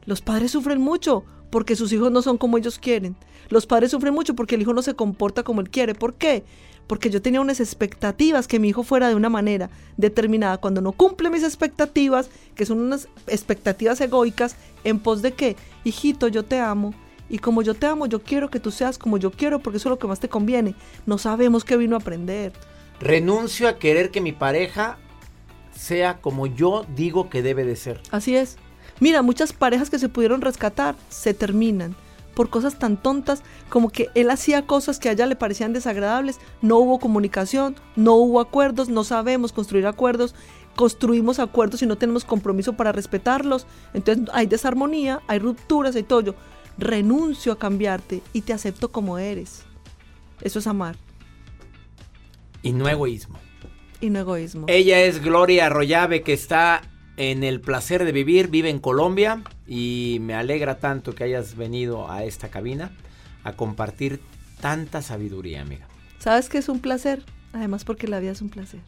Los 0.05 0.21
padres 0.21 0.49
sufren 0.49 0.81
mucho 0.81 1.25
porque 1.51 1.75
sus 1.75 1.93
hijos 1.93 2.11
no 2.11 2.23
son 2.23 2.39
como 2.39 2.57
ellos 2.57 2.79
quieren. 2.79 3.15
Los 3.49 3.67
padres 3.67 3.91
sufren 3.91 4.15
mucho 4.15 4.35
porque 4.35 4.55
el 4.55 4.63
hijo 4.63 4.73
no 4.73 4.81
se 4.81 4.95
comporta 4.95 5.43
como 5.43 5.61
él 5.61 5.69
quiere. 5.69 5.93
¿Por 5.93 6.15
qué? 6.15 6.43
Porque 6.87 7.09
yo 7.09 7.21
tenía 7.21 7.41
unas 7.41 7.59
expectativas 7.59 8.47
que 8.47 8.59
mi 8.59 8.69
hijo 8.69 8.83
fuera 8.83 9.07
de 9.07 9.15
una 9.15 9.29
manera 9.29 9.69
determinada. 9.97 10.57
Cuando 10.57 10.81
no 10.81 10.91
cumple 10.91 11.29
mis 11.29 11.43
expectativas, 11.43 12.29
que 12.55 12.65
son 12.65 12.79
unas 12.79 13.07
expectativas 13.27 14.01
egoicas, 14.01 14.55
en 14.83 14.99
pos 14.99 15.21
de 15.21 15.33
que, 15.33 15.55
hijito, 15.83 16.27
yo 16.27 16.43
te 16.43 16.59
amo. 16.59 16.93
Y 17.29 17.39
como 17.39 17.61
yo 17.61 17.73
te 17.73 17.87
amo, 17.87 18.05
yo 18.05 18.21
quiero 18.21 18.49
que 18.49 18.59
tú 18.59 18.69
seas 18.69 18.97
como 18.97 19.17
yo 19.17 19.31
quiero 19.31 19.59
porque 19.59 19.77
eso 19.77 19.89
es 19.89 19.91
lo 19.91 19.99
que 19.99 20.07
más 20.07 20.19
te 20.19 20.29
conviene. 20.29 20.75
No 21.05 21.17
sabemos 21.17 21.63
qué 21.63 21.77
vino 21.77 21.95
a 21.95 21.99
aprender. 21.99 22.53
Renuncio 22.99 23.67
a 23.67 23.79
querer 23.79 24.11
que 24.11 24.21
mi 24.21 24.33
pareja 24.33 24.97
sea 25.75 26.21
como 26.21 26.47
yo 26.47 26.85
digo 26.95 27.29
que 27.29 27.41
debe 27.41 27.63
de 27.63 27.75
ser. 27.75 28.01
Así 28.11 28.35
es. 28.35 28.57
Mira, 28.99 29.21
muchas 29.21 29.53
parejas 29.53 29.89
que 29.89 29.99
se 29.99 30.09
pudieron 30.09 30.41
rescatar 30.41 30.95
se 31.09 31.33
terminan 31.33 31.95
por 32.33 32.49
cosas 32.49 32.79
tan 32.79 32.97
tontas 32.97 33.43
como 33.69 33.89
que 33.89 34.09
él 34.15 34.29
hacía 34.29 34.65
cosas 34.65 34.99
que 34.99 35.09
a 35.09 35.11
ella 35.13 35.25
le 35.25 35.35
parecían 35.35 35.73
desagradables, 35.73 36.39
no 36.61 36.77
hubo 36.77 36.99
comunicación, 36.99 37.75
no 37.95 38.15
hubo 38.15 38.39
acuerdos, 38.39 38.89
no 38.89 39.03
sabemos 39.03 39.51
construir 39.53 39.85
acuerdos, 39.87 40.35
construimos 40.75 41.39
acuerdos 41.39 41.81
y 41.81 41.85
no 41.85 41.97
tenemos 41.97 42.25
compromiso 42.25 42.73
para 42.73 42.91
respetarlos, 42.91 43.67
entonces 43.93 44.25
hay 44.33 44.47
desarmonía, 44.47 45.21
hay 45.27 45.39
rupturas, 45.39 45.95
hay 45.95 46.03
todo. 46.03 46.21
Yo 46.21 46.35
renuncio 46.77 47.51
a 47.51 47.59
cambiarte 47.59 48.21
y 48.33 48.41
te 48.41 48.53
acepto 48.53 48.91
como 48.91 49.19
eres. 49.19 49.63
Eso 50.41 50.59
es 50.59 50.67
amar 50.67 50.97
Y 52.63 52.73
no 52.73 52.89
egoísmo. 52.89 53.37
y 54.01 54.09
no 54.09 54.19
egoísmo. 54.19 54.65
Ella 54.67 55.01
es 55.01 55.21
Gloria 55.21 55.67
Arroyave 55.67 56.23
que 56.23 56.33
está 56.33 56.81
en 57.15 57.43
el 57.43 57.61
placer 57.61 58.03
de 58.03 58.11
vivir, 58.11 58.47
vive 58.47 58.69
en 58.69 58.79
Colombia 58.79 59.43
y 59.67 60.17
me 60.21 60.33
alegra 60.35 60.79
tanto 60.79 61.15
que 61.15 61.23
hayas 61.23 61.55
venido 61.55 62.11
a 62.11 62.23
esta 62.23 62.49
cabina 62.49 62.91
a 63.43 63.53
compartir 63.53 64.19
tanta 64.61 65.01
sabiduría, 65.01 65.61
amiga, 65.61 65.87
¿Sabes 66.19 66.47
que 66.47 66.57
es 66.57 66.69
un 66.69 66.79
placer? 66.79 67.23
Además 67.51 67.83
porque 67.83 68.07
la 68.07 68.19
vida 68.19 68.31
es 68.31 68.41
un 68.41 68.49
placer. 68.49 68.79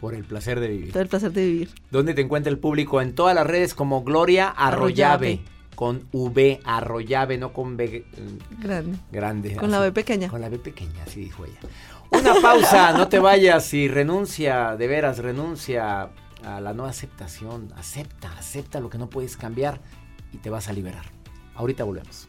por 0.00 0.14
el 0.14 0.24
placer 0.24 0.60
de 0.60 0.68
vivir. 0.68 0.92
Todo 0.92 1.02
el 1.02 1.08
placer 1.08 1.32
de 1.32 1.44
vivir. 1.46 1.70
¿Dónde 1.90 2.14
te 2.14 2.22
encuentra 2.22 2.50
el 2.50 2.58
público? 2.58 3.00
En 3.00 3.14
todas 3.14 3.34
las 3.34 3.46
redes 3.46 3.74
como 3.74 4.02
Gloria 4.02 4.48
Arroyave. 4.48 5.40
Arroyave. 5.40 5.54
Con 5.74 6.06
V, 6.12 6.60
Arroyave, 6.64 7.36
no 7.36 7.52
con 7.52 7.76
B 7.76 7.84
eh, 7.84 8.04
Grande. 8.60 8.96
grande. 9.10 9.56
Con 9.56 9.70
la 9.70 9.80
B 9.80 9.90
pequeña. 9.92 10.28
Con 10.28 10.40
la 10.40 10.48
B 10.48 10.58
pequeña, 10.58 11.02
así 11.04 11.20
dijo 11.20 11.44
ella. 11.44 11.58
Una 12.10 12.34
pausa, 12.40 12.92
no 12.92 13.08
te 13.08 13.18
vayas 13.18 13.74
y 13.74 13.88
renuncia, 13.88 14.76
de 14.76 14.86
veras, 14.86 15.18
renuncia 15.18 16.10
a 16.46 16.60
la 16.60 16.74
no 16.74 16.86
aceptación. 16.86 17.72
Acepta, 17.76 18.32
acepta 18.38 18.80
lo 18.80 18.90
que 18.90 18.98
no 18.98 19.08
puedes 19.10 19.36
cambiar 19.36 19.80
y 20.32 20.38
te 20.38 20.50
vas 20.50 20.68
a 20.68 20.72
liberar. 20.72 21.04
Ahorita 21.54 21.84
volvemos. 21.84 22.28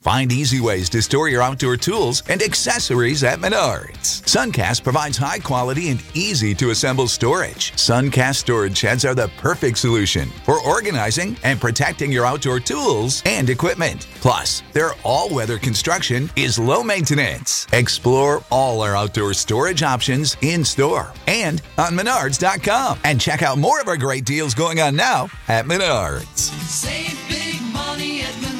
Find 0.00 0.32
easy 0.32 0.60
ways 0.60 0.88
to 0.90 1.02
store 1.02 1.28
your 1.28 1.42
outdoor 1.42 1.76
tools 1.76 2.22
and 2.30 2.40
accessories 2.40 3.22
at 3.22 3.38
Menards. 3.38 4.22
Suncast 4.22 4.82
provides 4.82 5.18
high 5.18 5.40
quality 5.40 5.90
and 5.90 6.02
easy 6.14 6.54
to 6.54 6.70
assemble 6.70 7.06
storage. 7.06 7.72
Suncast 7.72 8.36
storage 8.36 8.78
sheds 8.78 9.04
are 9.04 9.14
the 9.14 9.30
perfect 9.36 9.76
solution 9.76 10.30
for 10.46 10.58
organizing 10.62 11.36
and 11.42 11.60
protecting 11.60 12.10
your 12.10 12.24
outdoor 12.24 12.60
tools 12.60 13.22
and 13.26 13.50
equipment. 13.50 14.06
Plus, 14.22 14.62
their 14.72 14.92
all 15.04 15.28
weather 15.28 15.58
construction 15.58 16.30
is 16.34 16.58
low 16.58 16.82
maintenance. 16.82 17.66
Explore 17.74 18.42
all 18.50 18.80
our 18.80 18.96
outdoor 18.96 19.34
storage 19.34 19.82
options 19.82 20.34
in 20.40 20.64
store 20.64 21.12
and 21.26 21.60
on 21.76 21.92
Menards.com. 21.92 23.00
And 23.04 23.20
check 23.20 23.42
out 23.42 23.58
more 23.58 23.82
of 23.82 23.88
our 23.88 23.98
great 23.98 24.24
deals 24.24 24.54
going 24.54 24.80
on 24.80 24.96
now 24.96 25.28
at 25.48 25.66
Menards. 25.66 26.48
Save 26.64 27.18
big 27.28 27.60
money 27.74 28.22
at 28.22 28.28
Menards. 28.28 28.59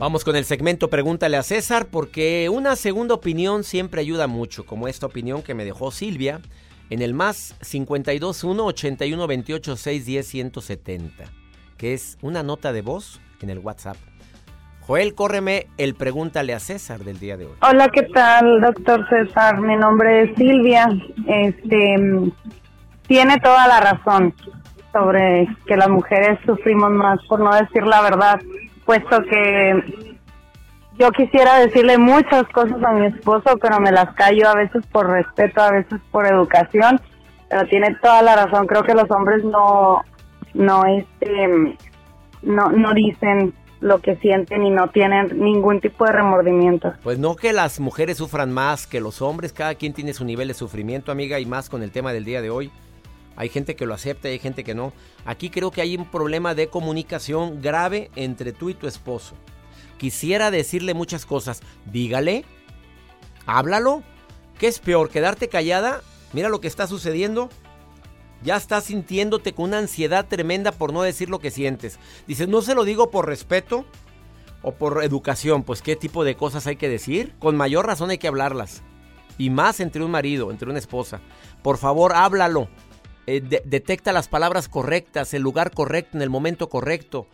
Vamos 0.00 0.24
con 0.24 0.34
el 0.34 0.46
segmento 0.46 0.88
Pregúntale 0.88 1.36
a 1.36 1.42
César 1.42 1.88
porque 1.92 2.48
una 2.48 2.74
segunda 2.74 3.14
opinión 3.14 3.64
siempre 3.64 4.00
ayuda 4.00 4.26
mucho, 4.26 4.64
como 4.64 4.88
esta 4.88 5.04
opinión 5.04 5.42
que 5.42 5.52
me 5.52 5.66
dejó 5.66 5.90
Silvia 5.90 6.40
en 6.88 7.02
el 7.02 7.12
más 7.12 7.54
521 7.70 8.64
81 8.64 9.26
28 9.26 9.76
610 9.76 10.26
170, 10.26 11.24
que 11.76 11.92
es 11.92 12.16
una 12.22 12.42
nota 12.42 12.72
de 12.72 12.80
voz 12.80 13.20
en 13.42 13.50
el 13.50 13.58
WhatsApp. 13.58 13.98
Joel, 14.80 15.14
córreme 15.14 15.66
el 15.76 15.94
Pregúntale 15.94 16.54
a 16.54 16.60
César 16.60 17.00
del 17.00 17.20
día 17.20 17.36
de 17.36 17.44
hoy. 17.44 17.56
Hola, 17.60 17.90
¿qué 17.90 18.04
tal, 18.04 18.62
doctor 18.62 19.06
César? 19.10 19.60
Mi 19.60 19.76
nombre 19.76 20.22
es 20.22 20.34
Silvia. 20.38 20.88
Este 21.26 22.32
tiene 23.06 23.38
toda 23.40 23.68
la 23.68 23.80
razón 23.80 24.34
sobre 24.94 25.46
que 25.66 25.76
las 25.76 25.90
mujeres 25.90 26.38
sufrimos 26.46 26.90
más 26.90 27.20
por 27.28 27.40
no 27.40 27.54
decir 27.54 27.82
la 27.82 28.00
verdad, 28.00 28.40
puesto 28.90 29.22
que 29.22 30.16
yo 30.98 31.12
quisiera 31.12 31.60
decirle 31.60 31.96
muchas 31.96 32.42
cosas 32.48 32.82
a 32.82 32.90
mi 32.90 33.06
esposo, 33.06 33.56
pero 33.62 33.78
me 33.78 33.92
las 33.92 34.12
callo 34.16 34.48
a 34.48 34.56
veces 34.56 34.84
por 34.90 35.08
respeto, 35.08 35.62
a 35.62 35.70
veces 35.70 36.00
por 36.10 36.26
educación, 36.26 37.00
pero 37.48 37.68
tiene 37.68 37.94
toda 38.02 38.20
la 38.22 38.34
razón. 38.34 38.66
Creo 38.66 38.82
que 38.82 38.94
los 38.94 39.08
hombres 39.12 39.44
no 39.44 40.02
no 40.54 40.84
este 40.86 41.76
no 42.42 42.70
no 42.72 42.92
dicen 42.92 43.54
lo 43.78 44.00
que 44.00 44.16
sienten 44.16 44.64
y 44.64 44.70
no 44.70 44.88
tienen 44.88 45.38
ningún 45.38 45.80
tipo 45.80 46.04
de 46.04 46.12
remordimiento. 46.12 46.92
Pues 47.04 47.20
no 47.20 47.36
que 47.36 47.52
las 47.52 47.78
mujeres 47.78 48.16
sufran 48.16 48.50
más 48.50 48.88
que 48.88 49.00
los 49.00 49.22
hombres, 49.22 49.52
cada 49.52 49.76
quien 49.76 49.92
tiene 49.92 50.14
su 50.14 50.24
nivel 50.24 50.48
de 50.48 50.54
sufrimiento, 50.54 51.12
amiga, 51.12 51.38
y 51.38 51.46
más 51.46 51.70
con 51.70 51.84
el 51.84 51.92
tema 51.92 52.12
del 52.12 52.24
día 52.24 52.42
de 52.42 52.50
hoy. 52.50 52.72
Hay 53.36 53.48
gente 53.48 53.76
que 53.76 53.86
lo 53.86 53.94
acepta 53.94 54.28
y 54.28 54.32
hay 54.32 54.38
gente 54.38 54.64
que 54.64 54.74
no. 54.74 54.92
Aquí 55.24 55.50
creo 55.50 55.70
que 55.70 55.80
hay 55.80 55.96
un 55.96 56.10
problema 56.10 56.54
de 56.54 56.68
comunicación 56.68 57.62
grave 57.62 58.10
entre 58.16 58.52
tú 58.52 58.70
y 58.70 58.74
tu 58.74 58.86
esposo. 58.86 59.34
Quisiera 59.98 60.50
decirle 60.50 60.94
muchas 60.94 61.26
cosas. 61.26 61.60
Dígale, 61.90 62.44
háblalo. 63.46 64.02
¿Qué 64.58 64.66
es 64.66 64.78
peor, 64.78 65.10
quedarte 65.10 65.48
callada? 65.48 66.02
Mira 66.32 66.48
lo 66.48 66.60
que 66.60 66.68
está 66.68 66.86
sucediendo. 66.86 67.48
Ya 68.42 68.56
estás 68.56 68.84
sintiéndote 68.84 69.52
con 69.52 69.66
una 69.66 69.78
ansiedad 69.78 70.26
tremenda 70.26 70.72
por 70.72 70.92
no 70.92 71.02
decir 71.02 71.28
lo 71.28 71.38
que 71.40 71.50
sientes. 71.50 71.98
Dices, 72.26 72.48
no 72.48 72.62
se 72.62 72.74
lo 72.74 72.84
digo 72.84 73.10
por 73.10 73.26
respeto 73.26 73.84
o 74.62 74.72
por 74.72 75.04
educación. 75.04 75.62
Pues 75.62 75.82
qué 75.82 75.96
tipo 75.96 76.24
de 76.24 76.36
cosas 76.36 76.66
hay 76.66 76.76
que 76.76 76.88
decir. 76.88 77.34
Con 77.38 77.56
mayor 77.56 77.86
razón 77.86 78.10
hay 78.10 78.18
que 78.18 78.28
hablarlas. 78.28 78.82
Y 79.36 79.50
más 79.50 79.80
entre 79.80 80.04
un 80.04 80.10
marido, 80.10 80.50
entre 80.50 80.70
una 80.70 80.78
esposa. 80.78 81.20
Por 81.62 81.76
favor, 81.76 82.14
háblalo. 82.14 82.68
Eh, 83.26 83.40
de- 83.40 83.62
detecta 83.64 84.12
las 84.12 84.28
palabras 84.28 84.68
correctas, 84.68 85.34
el 85.34 85.42
lugar 85.42 85.70
correcto, 85.72 86.16
en 86.16 86.22
el 86.22 86.30
momento 86.30 86.68
correcto. 86.68 87.26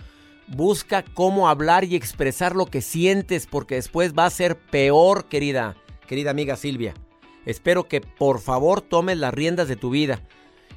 Busca 0.49 1.03
cómo 1.03 1.49
hablar 1.49 1.85
y 1.85 1.97
expresar 1.97 2.55
lo 2.55 2.67
que 2.67 2.81
sientes 2.83 3.47
porque 3.47 3.77
después 3.77 4.15
va 4.15 4.27
a 4.27 4.31
ser 4.31 4.57
peor, 4.59 5.25
querida, 5.27 5.77
querida 6.07 6.31
amiga 6.31 6.57
Silvia. 6.57 6.95
Espero 7.47 7.89
que 7.89 8.01
por 8.01 8.41
favor 8.41 8.81
tomes 8.81 9.19
las 9.19 9.35
riendas 9.35 9.69
de 9.69 9.77
tu 9.77 9.91
vida. 9.91 10.21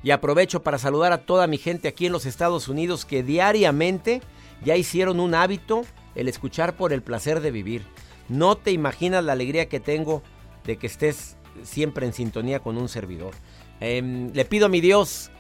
Y 0.01 0.11
aprovecho 0.11 0.63
para 0.63 0.77
saludar 0.77 1.11
a 1.11 1.25
toda 1.25 1.45
mi 1.47 1.57
gente 1.57 1.87
aquí 1.87 2.05
en 2.05 2.13
los 2.13 2.25
Estados 2.25 2.67
Unidos 2.67 3.05
que 3.05 3.21
diariamente 3.21 4.21
ya 4.63 4.75
hicieron 4.77 5.19
un 5.19 5.35
hábito 5.35 5.81
el 6.15 6.27
escuchar 6.27 6.75
por 6.77 6.93
el 6.93 7.01
placer 7.03 7.41
de 7.41 7.51
vivir. 7.51 7.83
No 8.29 8.55
te 8.55 8.71
imaginas 8.71 9.23
la 9.23 9.33
alegría 9.33 9.67
que 9.67 9.79
tengo 9.79 10.23
de 10.65 10.77
que 10.77 10.87
estés 10.87 11.35
siempre 11.63 12.05
en 12.05 12.13
sintonía 12.13 12.59
con 12.59 12.77
un 12.77 12.87
servidor. 12.87 13.33
Em, 13.79 14.31
le 14.33 14.45
pido 14.45 14.65
a 14.65 14.69
mi 14.69 14.81
Dios 14.81 15.31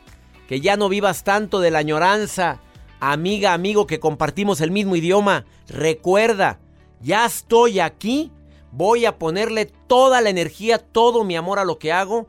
que 0.47 0.61
ya 0.61 0.77
no 0.77 0.89
vivas 0.89 1.23
tanto 1.23 1.59
de 1.59 1.71
la 1.71 1.79
añoranza. 1.79 2.59
Amiga, 2.99 3.53
amigo, 3.53 3.87
que 3.87 3.99
compartimos 3.99 4.61
el 4.61 4.71
mismo 4.71 4.95
idioma. 4.95 5.45
Recuerda, 5.67 6.59
ya 7.01 7.25
estoy 7.25 7.79
aquí. 7.79 8.31
Voy 8.71 9.05
a 9.05 9.17
ponerle 9.17 9.65
toda 9.65 10.21
la 10.21 10.29
energía, 10.29 10.77
todo 10.77 11.23
mi 11.23 11.35
amor 11.35 11.59
a 11.59 11.65
lo 11.65 11.79
que 11.79 11.91
hago. 11.91 12.27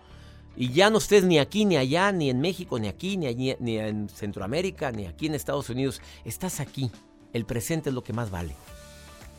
Y 0.57 0.73
ya 0.73 0.91
no 0.91 0.99
estés 0.99 1.25
ni 1.25 1.39
aquí, 1.39 1.65
ni 1.65 1.77
allá, 1.77 2.13
ni 2.13 2.29
en 2.29 2.41
México, 2.41 2.79
ni 2.79 2.89
aquí, 2.89 3.17
ni, 3.17 3.27
allí- 3.27 3.57
ni 3.61 3.79
en 3.79 4.09
Centroamérica, 4.09 4.91
ni 4.93 5.07
aquí 5.07 5.27
en 5.27 5.35
Estados 5.35 5.71
Unidos. 5.71 6.03
Estás 6.25 6.61
aquí. 6.61 6.91
El 7.33 7.47
presente 7.47 7.89
es 7.91 7.95
lo 7.95 8.03
que 8.03 8.13
más 8.13 8.31
vale. 8.31 8.55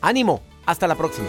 Ánimo. 0.00 0.42
Hasta 0.66 0.86
la 0.86 0.94
próxima. 0.96 1.28